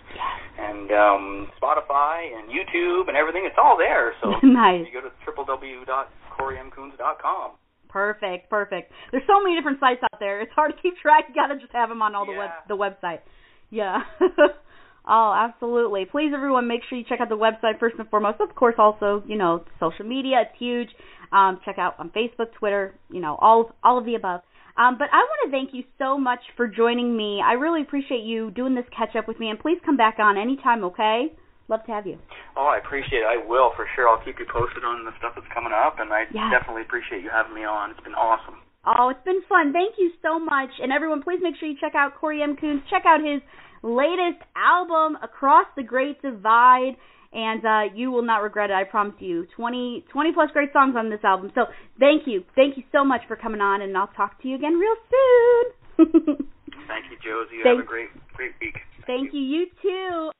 and 0.58 0.92
um, 0.92 1.52
Spotify 1.62 2.34
and 2.34 2.50
YouTube 2.50 3.08
and 3.08 3.16
everything. 3.18 3.46
It's 3.46 3.58
all 3.62 3.78
there. 3.78 4.14
So 4.22 4.34
nice. 4.44 4.86
you 4.88 4.94
go 4.96 5.02
to 5.06 5.12
www.corymcoons.com. 5.28 7.52
Perfect, 7.91 8.49
perfect. 8.49 8.91
There's 9.12 9.23
so 9.27 9.43
many 9.43 9.56
different 9.56 9.80
sites 9.80 10.01
out 10.01 10.19
there. 10.19 10.41
It's 10.41 10.51
hard 10.54 10.73
to 10.75 10.82
keep 10.82 10.97
track. 10.97 11.25
You 11.27 11.36
gotta 11.36 11.60
just 11.60 11.73
have 11.73 11.89
them 11.89 12.01
on 12.01 12.15
all 12.15 12.25
the 12.25 12.32
web 12.32 12.49
the 12.69 12.77
website. 12.77 13.19
Yeah. 13.69 13.99
oh, 15.08 15.34
absolutely. 15.36 16.06
Please, 16.06 16.32
everyone, 16.34 16.67
make 16.67 16.82
sure 16.88 16.97
you 16.97 17.04
check 17.08 17.19
out 17.19 17.30
the 17.30 17.36
website 17.36 17.80
first 17.80 17.95
and 17.99 18.10
foremost. 18.10 18.39
Of 18.39 18.56
course, 18.56 18.75
also 18.77 19.23
you 19.27 19.38
know 19.38 19.65
social 19.80 20.06
media. 20.06 20.43
It's 20.47 20.58
huge. 20.58 20.89
Um, 21.34 21.60
check 21.65 21.77
out 21.77 21.95
on 21.99 22.12
Facebook, 22.12 22.54
Twitter. 22.58 22.95
You 23.10 23.19
know 23.19 23.38
all 23.39 23.71
all 23.84 23.97
of 23.97 24.06
the 24.06 24.15
above. 24.15 24.41
Um, 24.77 24.97
but 24.97 25.10
I 25.12 25.17
want 25.17 25.51
to 25.51 25.51
thank 25.51 25.73
you 25.73 25.84
so 25.97 26.17
much 26.17 26.39
for 26.56 26.65
joining 26.65 27.15
me. 27.15 27.41
I 27.45 27.54
really 27.54 27.82
appreciate 27.82 28.23
you 28.23 28.51
doing 28.51 28.73
this 28.73 28.86
catch 28.95 29.17
up 29.17 29.27
with 29.27 29.38
me, 29.38 29.49
and 29.49 29.60
please 29.60 29.77
come 29.84 29.97
back 29.97 30.15
on 30.17 30.38
anytime. 30.38 30.86
Okay? 30.86 31.34
Love 31.67 31.86
to 31.86 31.91
have 31.91 32.06
you. 32.06 32.17
Oh, 32.58 32.67
I 32.67 32.78
appreciate 32.80 33.19
it. 33.24 33.30
I 33.30 33.38
will 33.47 33.71
for 33.76 33.88
sure. 33.95 34.10
I'll 34.10 34.24
keep 34.26 34.39
you 34.39 34.45
posted 34.52 34.84
on 34.84 35.06
the 35.06 35.12
stuff 35.19 35.34
that's 35.36 35.47
coming 35.54 35.71
up, 35.71 36.00
and 36.00 36.12
I 36.12 36.26
Yeah. 36.32 36.50
definitely 36.52 36.82
appreciate 36.84 37.24
you 37.24 37.30
having 37.30 37.54
me 37.54 37.63
on. 37.63 37.91
It's 37.91 38.00
been 38.02 38.15
awesome. 38.15 38.60
Oh, 38.86 39.10
it's 39.10 39.24
been 39.24 39.41
fun. 39.47 39.71
Thank 39.71 39.97
you 39.97 40.12
so 40.21 40.39
much. 40.39 40.71
And 40.82 40.91
everyone, 40.91 41.21
please 41.21 41.39
make 41.41 41.56
sure 41.58 41.69
you 41.69 41.78
check 41.80 41.95
out 41.95 42.15
Cory 42.15 42.41
M. 42.41 42.58
Coons. 42.58 42.82
Check 42.89 43.06
out 43.06 43.21
his 43.24 43.41
latest 43.84 44.41
album, 44.56 45.17
Across 45.21 45.67
the 45.76 45.84
Great 45.84 46.21
Divide. 46.21 46.97
And 47.34 47.63
uh, 47.65 47.93
you 47.95 48.12
will 48.12 48.24
not 48.24 48.41
regret 48.43 48.71
it, 48.71 48.74
I 48.74 48.84
promise 48.84 49.15
you. 49.19 49.45
20, 49.56 50.04
20 50.12 50.34
plus 50.34 50.50
great 50.52 50.74
songs 50.74 50.95
on 50.97 51.10
this 51.10 51.24
album. 51.24 51.52
So 51.56 51.67
thank 52.00 52.28
you. 52.28 52.43
Thank 52.56 52.76
you 52.76 52.84
so 52.91 53.06
much 53.06 53.21
for 53.28 53.38
coming 53.38 53.62
on, 53.62 53.82
and 53.82 53.95
I'll 53.97 54.08
talk 54.17 54.41
to 54.41 54.50
you 54.50 54.56
again 54.56 54.74
real 54.74 54.95
soon. 55.08 56.36
Thank 56.91 57.06
you, 57.10 57.15
Josie. 57.24 57.56
You 57.58 57.63
Thank- 57.63 57.78
have 57.78 57.86
a 57.86 57.88
great, 57.88 58.10
great 58.34 58.52
week. 58.60 58.76
Thank 59.08 59.32
you. 59.34 59.39
You 59.39 59.67
too. 59.82 60.32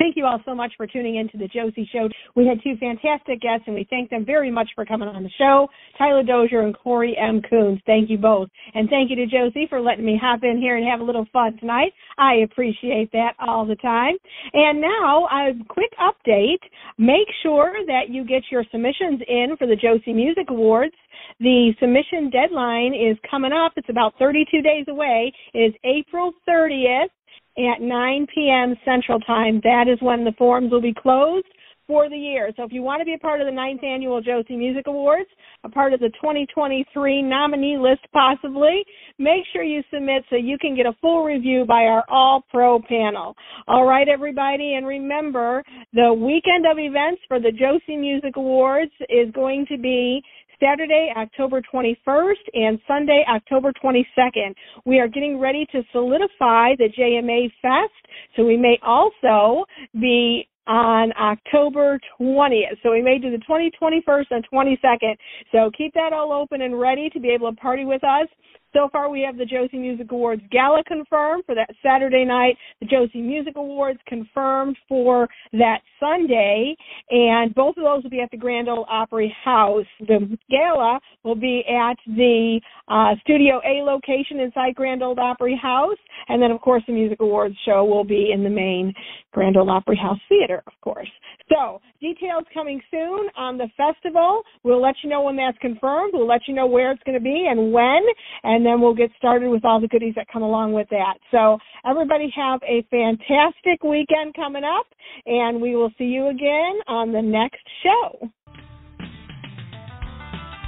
Thank 0.00 0.16
you 0.16 0.24
all 0.24 0.40
so 0.46 0.54
much 0.54 0.72
for 0.78 0.86
tuning 0.86 1.16
in 1.16 1.28
to 1.28 1.36
the 1.36 1.46
Josie 1.46 1.86
Show. 1.92 2.08
We 2.34 2.46
had 2.46 2.62
two 2.64 2.74
fantastic 2.80 3.42
guests, 3.42 3.64
and 3.66 3.74
we 3.74 3.86
thank 3.90 4.08
them 4.08 4.24
very 4.24 4.50
much 4.50 4.70
for 4.74 4.86
coming 4.86 5.08
on 5.08 5.22
the 5.22 5.30
show. 5.36 5.68
Tyler 5.98 6.22
Dozier 6.22 6.62
and 6.62 6.74
Cory 6.74 7.14
M. 7.18 7.42
Coons. 7.42 7.80
Thank 7.84 8.08
you 8.08 8.16
both. 8.16 8.48
And 8.72 8.88
thank 8.88 9.10
you 9.10 9.16
to 9.16 9.26
Josie 9.26 9.66
for 9.68 9.78
letting 9.78 10.06
me 10.06 10.18
hop 10.18 10.40
in 10.42 10.56
here 10.58 10.78
and 10.78 10.88
have 10.88 11.00
a 11.00 11.04
little 11.04 11.26
fun 11.34 11.58
tonight. 11.58 11.92
I 12.16 12.36
appreciate 12.36 13.12
that 13.12 13.34
all 13.46 13.66
the 13.66 13.76
time. 13.76 14.14
And 14.54 14.80
now, 14.80 15.26
a 15.26 15.50
quick 15.68 15.92
update. 16.00 16.64
Make 16.96 17.28
sure 17.42 17.74
that 17.86 18.08
you 18.08 18.24
get 18.24 18.44
your 18.50 18.64
submissions 18.72 19.20
in 19.28 19.54
for 19.58 19.66
the 19.66 19.76
Josie 19.76 20.14
Music 20.14 20.46
Awards. 20.48 20.94
The 21.40 21.74
submission 21.78 22.30
deadline 22.30 22.94
is 22.94 23.18
coming 23.30 23.52
up. 23.52 23.72
It's 23.76 23.90
about 23.90 24.14
32 24.18 24.62
days 24.62 24.86
away. 24.88 25.30
It 25.52 25.58
is 25.58 25.74
April 25.84 26.32
30th 26.48 27.10
at 27.58 27.80
9 27.80 28.26
p.m. 28.34 28.74
Central 28.84 29.20
Time. 29.20 29.60
That 29.64 29.86
is 29.88 29.98
when 30.00 30.24
the 30.24 30.32
forms 30.38 30.70
will 30.70 30.80
be 30.80 30.94
closed 30.94 31.46
for 31.90 32.08
the 32.08 32.16
year. 32.16 32.52
So 32.56 32.62
if 32.62 32.70
you 32.70 32.82
want 32.82 33.00
to 33.00 33.04
be 33.04 33.14
a 33.14 33.18
part 33.18 33.40
of 33.40 33.48
the 33.48 33.52
ninth 33.52 33.82
annual 33.82 34.20
Josie 34.20 34.56
Music 34.56 34.86
Awards, 34.86 35.28
a 35.64 35.68
part 35.68 35.92
of 35.92 35.98
the 35.98 36.10
2023 36.10 37.20
nominee 37.20 37.76
list 37.76 38.02
possibly, 38.12 38.84
make 39.18 39.42
sure 39.52 39.64
you 39.64 39.82
submit 39.92 40.22
so 40.30 40.36
you 40.36 40.56
can 40.56 40.76
get 40.76 40.86
a 40.86 40.94
full 41.00 41.24
review 41.24 41.64
by 41.66 41.82
our 41.86 42.04
all 42.08 42.44
pro 42.48 42.78
panel. 42.80 43.34
All 43.66 43.86
right, 43.86 44.06
everybody, 44.08 44.74
and 44.74 44.86
remember 44.86 45.64
the 45.92 46.14
weekend 46.14 46.64
of 46.64 46.78
events 46.78 47.22
for 47.26 47.40
the 47.40 47.50
Josie 47.50 47.96
Music 47.96 48.36
Awards 48.36 48.92
is 49.08 49.32
going 49.34 49.66
to 49.66 49.76
be 49.76 50.22
Saturday, 50.62 51.12
October 51.16 51.62
21st, 51.72 52.34
and 52.54 52.78
Sunday, 52.86 53.24
October 53.28 53.72
22nd. 53.82 54.54
We 54.84 54.98
are 54.98 55.08
getting 55.08 55.38
ready 55.38 55.66
to 55.72 55.82
solidify 55.92 56.76
the 56.76 56.88
JMA 56.96 57.50
Fest, 57.62 58.12
so 58.36 58.44
we 58.44 58.56
may 58.56 58.78
also 58.82 59.64
be 60.00 60.48
on 60.66 61.12
October 61.18 61.98
20th. 62.20 62.76
So 62.82 62.92
we 62.92 63.02
may 63.02 63.18
do 63.18 63.30
the 63.30 63.38
20, 63.38 63.72
21st, 63.82 64.26
and 64.30 64.46
22nd. 64.52 65.16
So 65.50 65.70
keep 65.76 65.92
that 65.94 66.12
all 66.12 66.32
open 66.32 66.62
and 66.62 66.78
ready 66.78 67.10
to 67.10 67.20
be 67.20 67.30
able 67.30 67.50
to 67.50 67.56
party 67.56 67.84
with 67.84 68.04
us. 68.04 68.28
So 68.72 68.88
far, 68.92 69.10
we 69.10 69.22
have 69.22 69.36
the 69.36 69.44
Josie 69.44 69.78
Music 69.78 70.12
Awards 70.12 70.42
Gala 70.50 70.84
confirmed 70.84 71.42
for 71.44 71.54
that 71.56 71.70
Saturday 71.82 72.24
night, 72.24 72.56
the 72.80 72.86
Josie 72.86 73.20
Music 73.20 73.54
Awards 73.56 73.98
confirmed 74.06 74.76
for 74.88 75.28
that 75.52 75.80
Sunday, 75.98 76.76
and 77.10 77.52
both 77.54 77.76
of 77.76 77.82
those 77.82 78.04
will 78.04 78.10
be 78.10 78.20
at 78.20 78.30
the 78.30 78.36
Grand 78.36 78.68
Ole 78.68 78.86
Opry 78.88 79.34
House. 79.44 79.86
The 80.00 80.38
gala 80.48 81.00
will 81.24 81.34
be 81.34 81.64
at 81.68 81.96
the 82.06 82.60
uh, 82.88 83.14
Studio 83.22 83.60
A 83.66 83.82
location 83.82 84.38
inside 84.38 84.76
Grand 84.76 85.02
Ole 85.02 85.18
Opry 85.18 85.58
House, 85.60 85.98
and 86.28 86.40
then, 86.40 86.52
of 86.52 86.60
course, 86.60 86.82
the 86.86 86.92
Music 86.92 87.20
Awards 87.20 87.56
show 87.64 87.84
will 87.84 88.04
be 88.04 88.30
in 88.32 88.44
the 88.44 88.50
main 88.50 88.94
Grand 89.32 89.56
Ole 89.56 89.70
Opry 89.70 89.96
House 89.96 90.18
Theater, 90.28 90.62
of 90.66 90.72
course. 90.80 91.08
So, 91.48 91.80
details 92.00 92.44
coming 92.54 92.80
soon 92.90 93.28
on 93.36 93.58
the 93.58 93.68
festival. 93.76 94.42
We'll 94.62 94.80
let 94.80 94.94
you 95.02 95.10
know 95.10 95.22
when 95.22 95.36
that's 95.36 95.58
confirmed. 95.58 96.12
We'll 96.14 96.28
let 96.28 96.42
you 96.46 96.54
know 96.54 96.66
where 96.66 96.92
it's 96.92 97.02
going 97.02 97.18
to 97.18 97.22
be 97.22 97.48
and 97.50 97.72
when, 97.72 98.02
and 98.44 98.59
then 98.64 98.80
we'll 98.80 98.94
get 98.94 99.10
started 99.16 99.48
with 99.48 99.64
all 99.64 99.80
the 99.80 99.88
goodies 99.88 100.14
that 100.16 100.26
come 100.32 100.42
along 100.42 100.72
with 100.72 100.88
that. 100.90 101.14
So, 101.30 101.58
everybody 101.84 102.32
have 102.34 102.60
a 102.62 102.82
fantastic 102.90 103.82
weekend 103.82 104.34
coming 104.34 104.64
up, 104.64 104.86
and 105.26 105.60
we 105.60 105.76
will 105.76 105.90
see 105.98 106.04
you 106.04 106.28
again 106.28 106.78
on 106.88 107.12
the 107.12 107.22
next 107.22 107.62
show. 107.82 108.30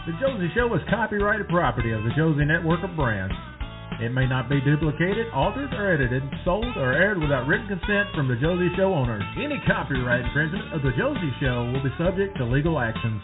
The 0.06 0.12
Josie 0.18 0.50
Show 0.54 0.74
is 0.74 0.82
copyrighted 0.90 1.48
property 1.48 1.92
of 1.92 2.02
the 2.02 2.10
Josie 2.16 2.44
Network 2.44 2.82
of 2.82 2.96
Brands. 2.96 3.34
It 4.00 4.10
may 4.10 4.26
not 4.26 4.48
be 4.48 4.60
duplicated, 4.60 5.30
altered, 5.32 5.72
or 5.74 5.94
edited, 5.94 6.24
sold, 6.44 6.76
or 6.76 6.92
aired 6.92 7.20
without 7.20 7.46
written 7.46 7.68
consent 7.68 8.08
from 8.12 8.26
the 8.26 8.34
Josie 8.34 8.74
Show 8.76 8.92
owners. 8.92 9.22
Any 9.38 9.62
copyright 9.64 10.24
infringement 10.24 10.74
of 10.74 10.82
the 10.82 10.90
Josie 10.98 11.30
Show 11.38 11.70
will 11.70 11.84
be 11.84 11.94
subject 11.98 12.36
to 12.38 12.44
legal 12.44 12.80
actions. 12.80 13.22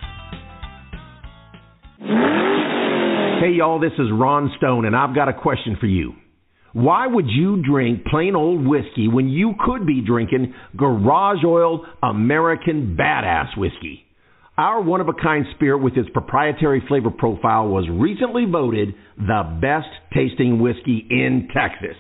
Hey, 3.41 3.53
y'all, 3.53 3.79
this 3.79 3.93
is 3.93 4.09
Ron 4.13 4.51
Stone, 4.57 4.85
and 4.85 4.97
I've 4.97 5.15
got 5.15 5.29
a 5.29 5.33
question 5.33 5.77
for 5.79 5.87
you. 5.87 6.15
Why 6.73 7.07
would 7.07 7.27
you 7.29 7.63
drink 7.63 8.05
plain 8.07 8.35
old 8.35 8.67
whiskey 8.67 9.07
when 9.07 9.29
you 9.29 9.55
could 9.65 9.87
be 9.87 10.01
drinking 10.05 10.55
Garage 10.77 11.45
Oil 11.45 11.87
American 12.03 12.97
Badass 12.99 13.57
Whiskey? 13.57 14.05
Our 14.57 14.83
one 14.83 15.01
of 15.01 15.09
a 15.09 15.13
kind 15.13 15.47
spirit 15.55 15.79
with 15.85 15.97
its 15.97 16.09
proprietary 16.11 16.83
flavor 16.89 17.13
profile 17.13 17.69
was 17.69 17.89
recently 17.89 18.45
voted 18.45 18.93
the 19.17 19.59
best 19.63 19.87
tasting 20.13 20.59
whiskey 20.59 21.07
in 21.09 21.47
Texas. 21.55 21.97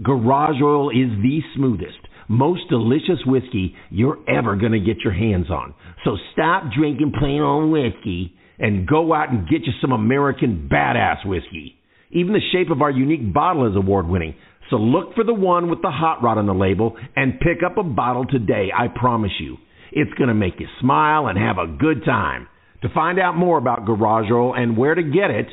Garage 0.00 0.62
Oil 0.62 0.90
is 0.90 1.10
the 1.22 1.40
smoothest, 1.56 1.98
most 2.28 2.68
delicious 2.70 3.18
whiskey 3.26 3.74
you're 3.90 4.18
ever 4.28 4.54
going 4.54 4.70
to 4.70 4.78
get 4.78 5.00
your 5.02 5.12
hands 5.12 5.50
on. 5.50 5.74
So 6.04 6.16
stop 6.34 6.70
drinking 6.72 7.14
plain 7.18 7.40
old 7.40 7.72
whiskey 7.72 8.36
and 8.58 8.86
go 8.86 9.14
out 9.14 9.30
and 9.30 9.48
get 9.48 9.62
you 9.62 9.72
some 9.80 9.92
American 9.92 10.68
badass 10.70 11.26
whiskey. 11.26 11.76
Even 12.10 12.32
the 12.32 12.40
shape 12.52 12.70
of 12.70 12.82
our 12.82 12.90
unique 12.90 13.32
bottle 13.32 13.70
is 13.70 13.76
award 13.76 14.08
winning. 14.08 14.34
So 14.70 14.76
look 14.76 15.14
for 15.14 15.24
the 15.24 15.34
one 15.34 15.70
with 15.70 15.80
the 15.82 15.90
hot 15.90 16.22
rod 16.22 16.38
on 16.38 16.46
the 16.46 16.54
label 16.54 16.96
and 17.16 17.40
pick 17.40 17.64
up 17.64 17.78
a 17.78 17.82
bottle 17.82 18.26
today, 18.26 18.68
I 18.76 18.88
promise 18.88 19.32
you. 19.38 19.56
It's 19.92 20.12
going 20.14 20.28
to 20.28 20.34
make 20.34 20.54
you 20.58 20.66
smile 20.80 21.28
and 21.28 21.38
have 21.38 21.58
a 21.58 21.66
good 21.66 22.04
time. 22.04 22.48
To 22.82 22.88
find 22.90 23.18
out 23.18 23.36
more 23.36 23.58
about 23.58 23.86
Garage 23.86 24.30
Oil 24.30 24.54
and 24.54 24.76
where 24.76 24.94
to 24.94 25.02
get 25.02 25.30
it, 25.30 25.46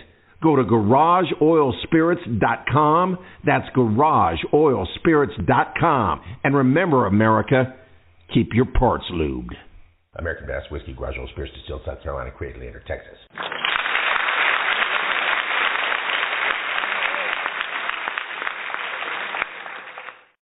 go 0.44 0.56
to 0.56 0.64
garageoilspirits.com. 0.64 3.18
That's 3.46 3.68
garageoilspirits.com. 3.76 6.22
And 6.44 6.56
remember, 6.56 7.08
America, 7.08 7.76
keep 8.34 8.50
your 8.54 8.66
parts 8.66 9.06
lubed. 9.12 9.56
American 10.18 10.48
Bass 10.48 10.64
Whiskey, 10.72 10.96
Oil 11.20 11.28
Spirits, 11.32 11.54
distilled 11.56 11.82
South 11.86 12.02
Carolina, 12.02 12.32
created 12.32 12.62
later, 12.62 12.82
Texas. 12.88 13.18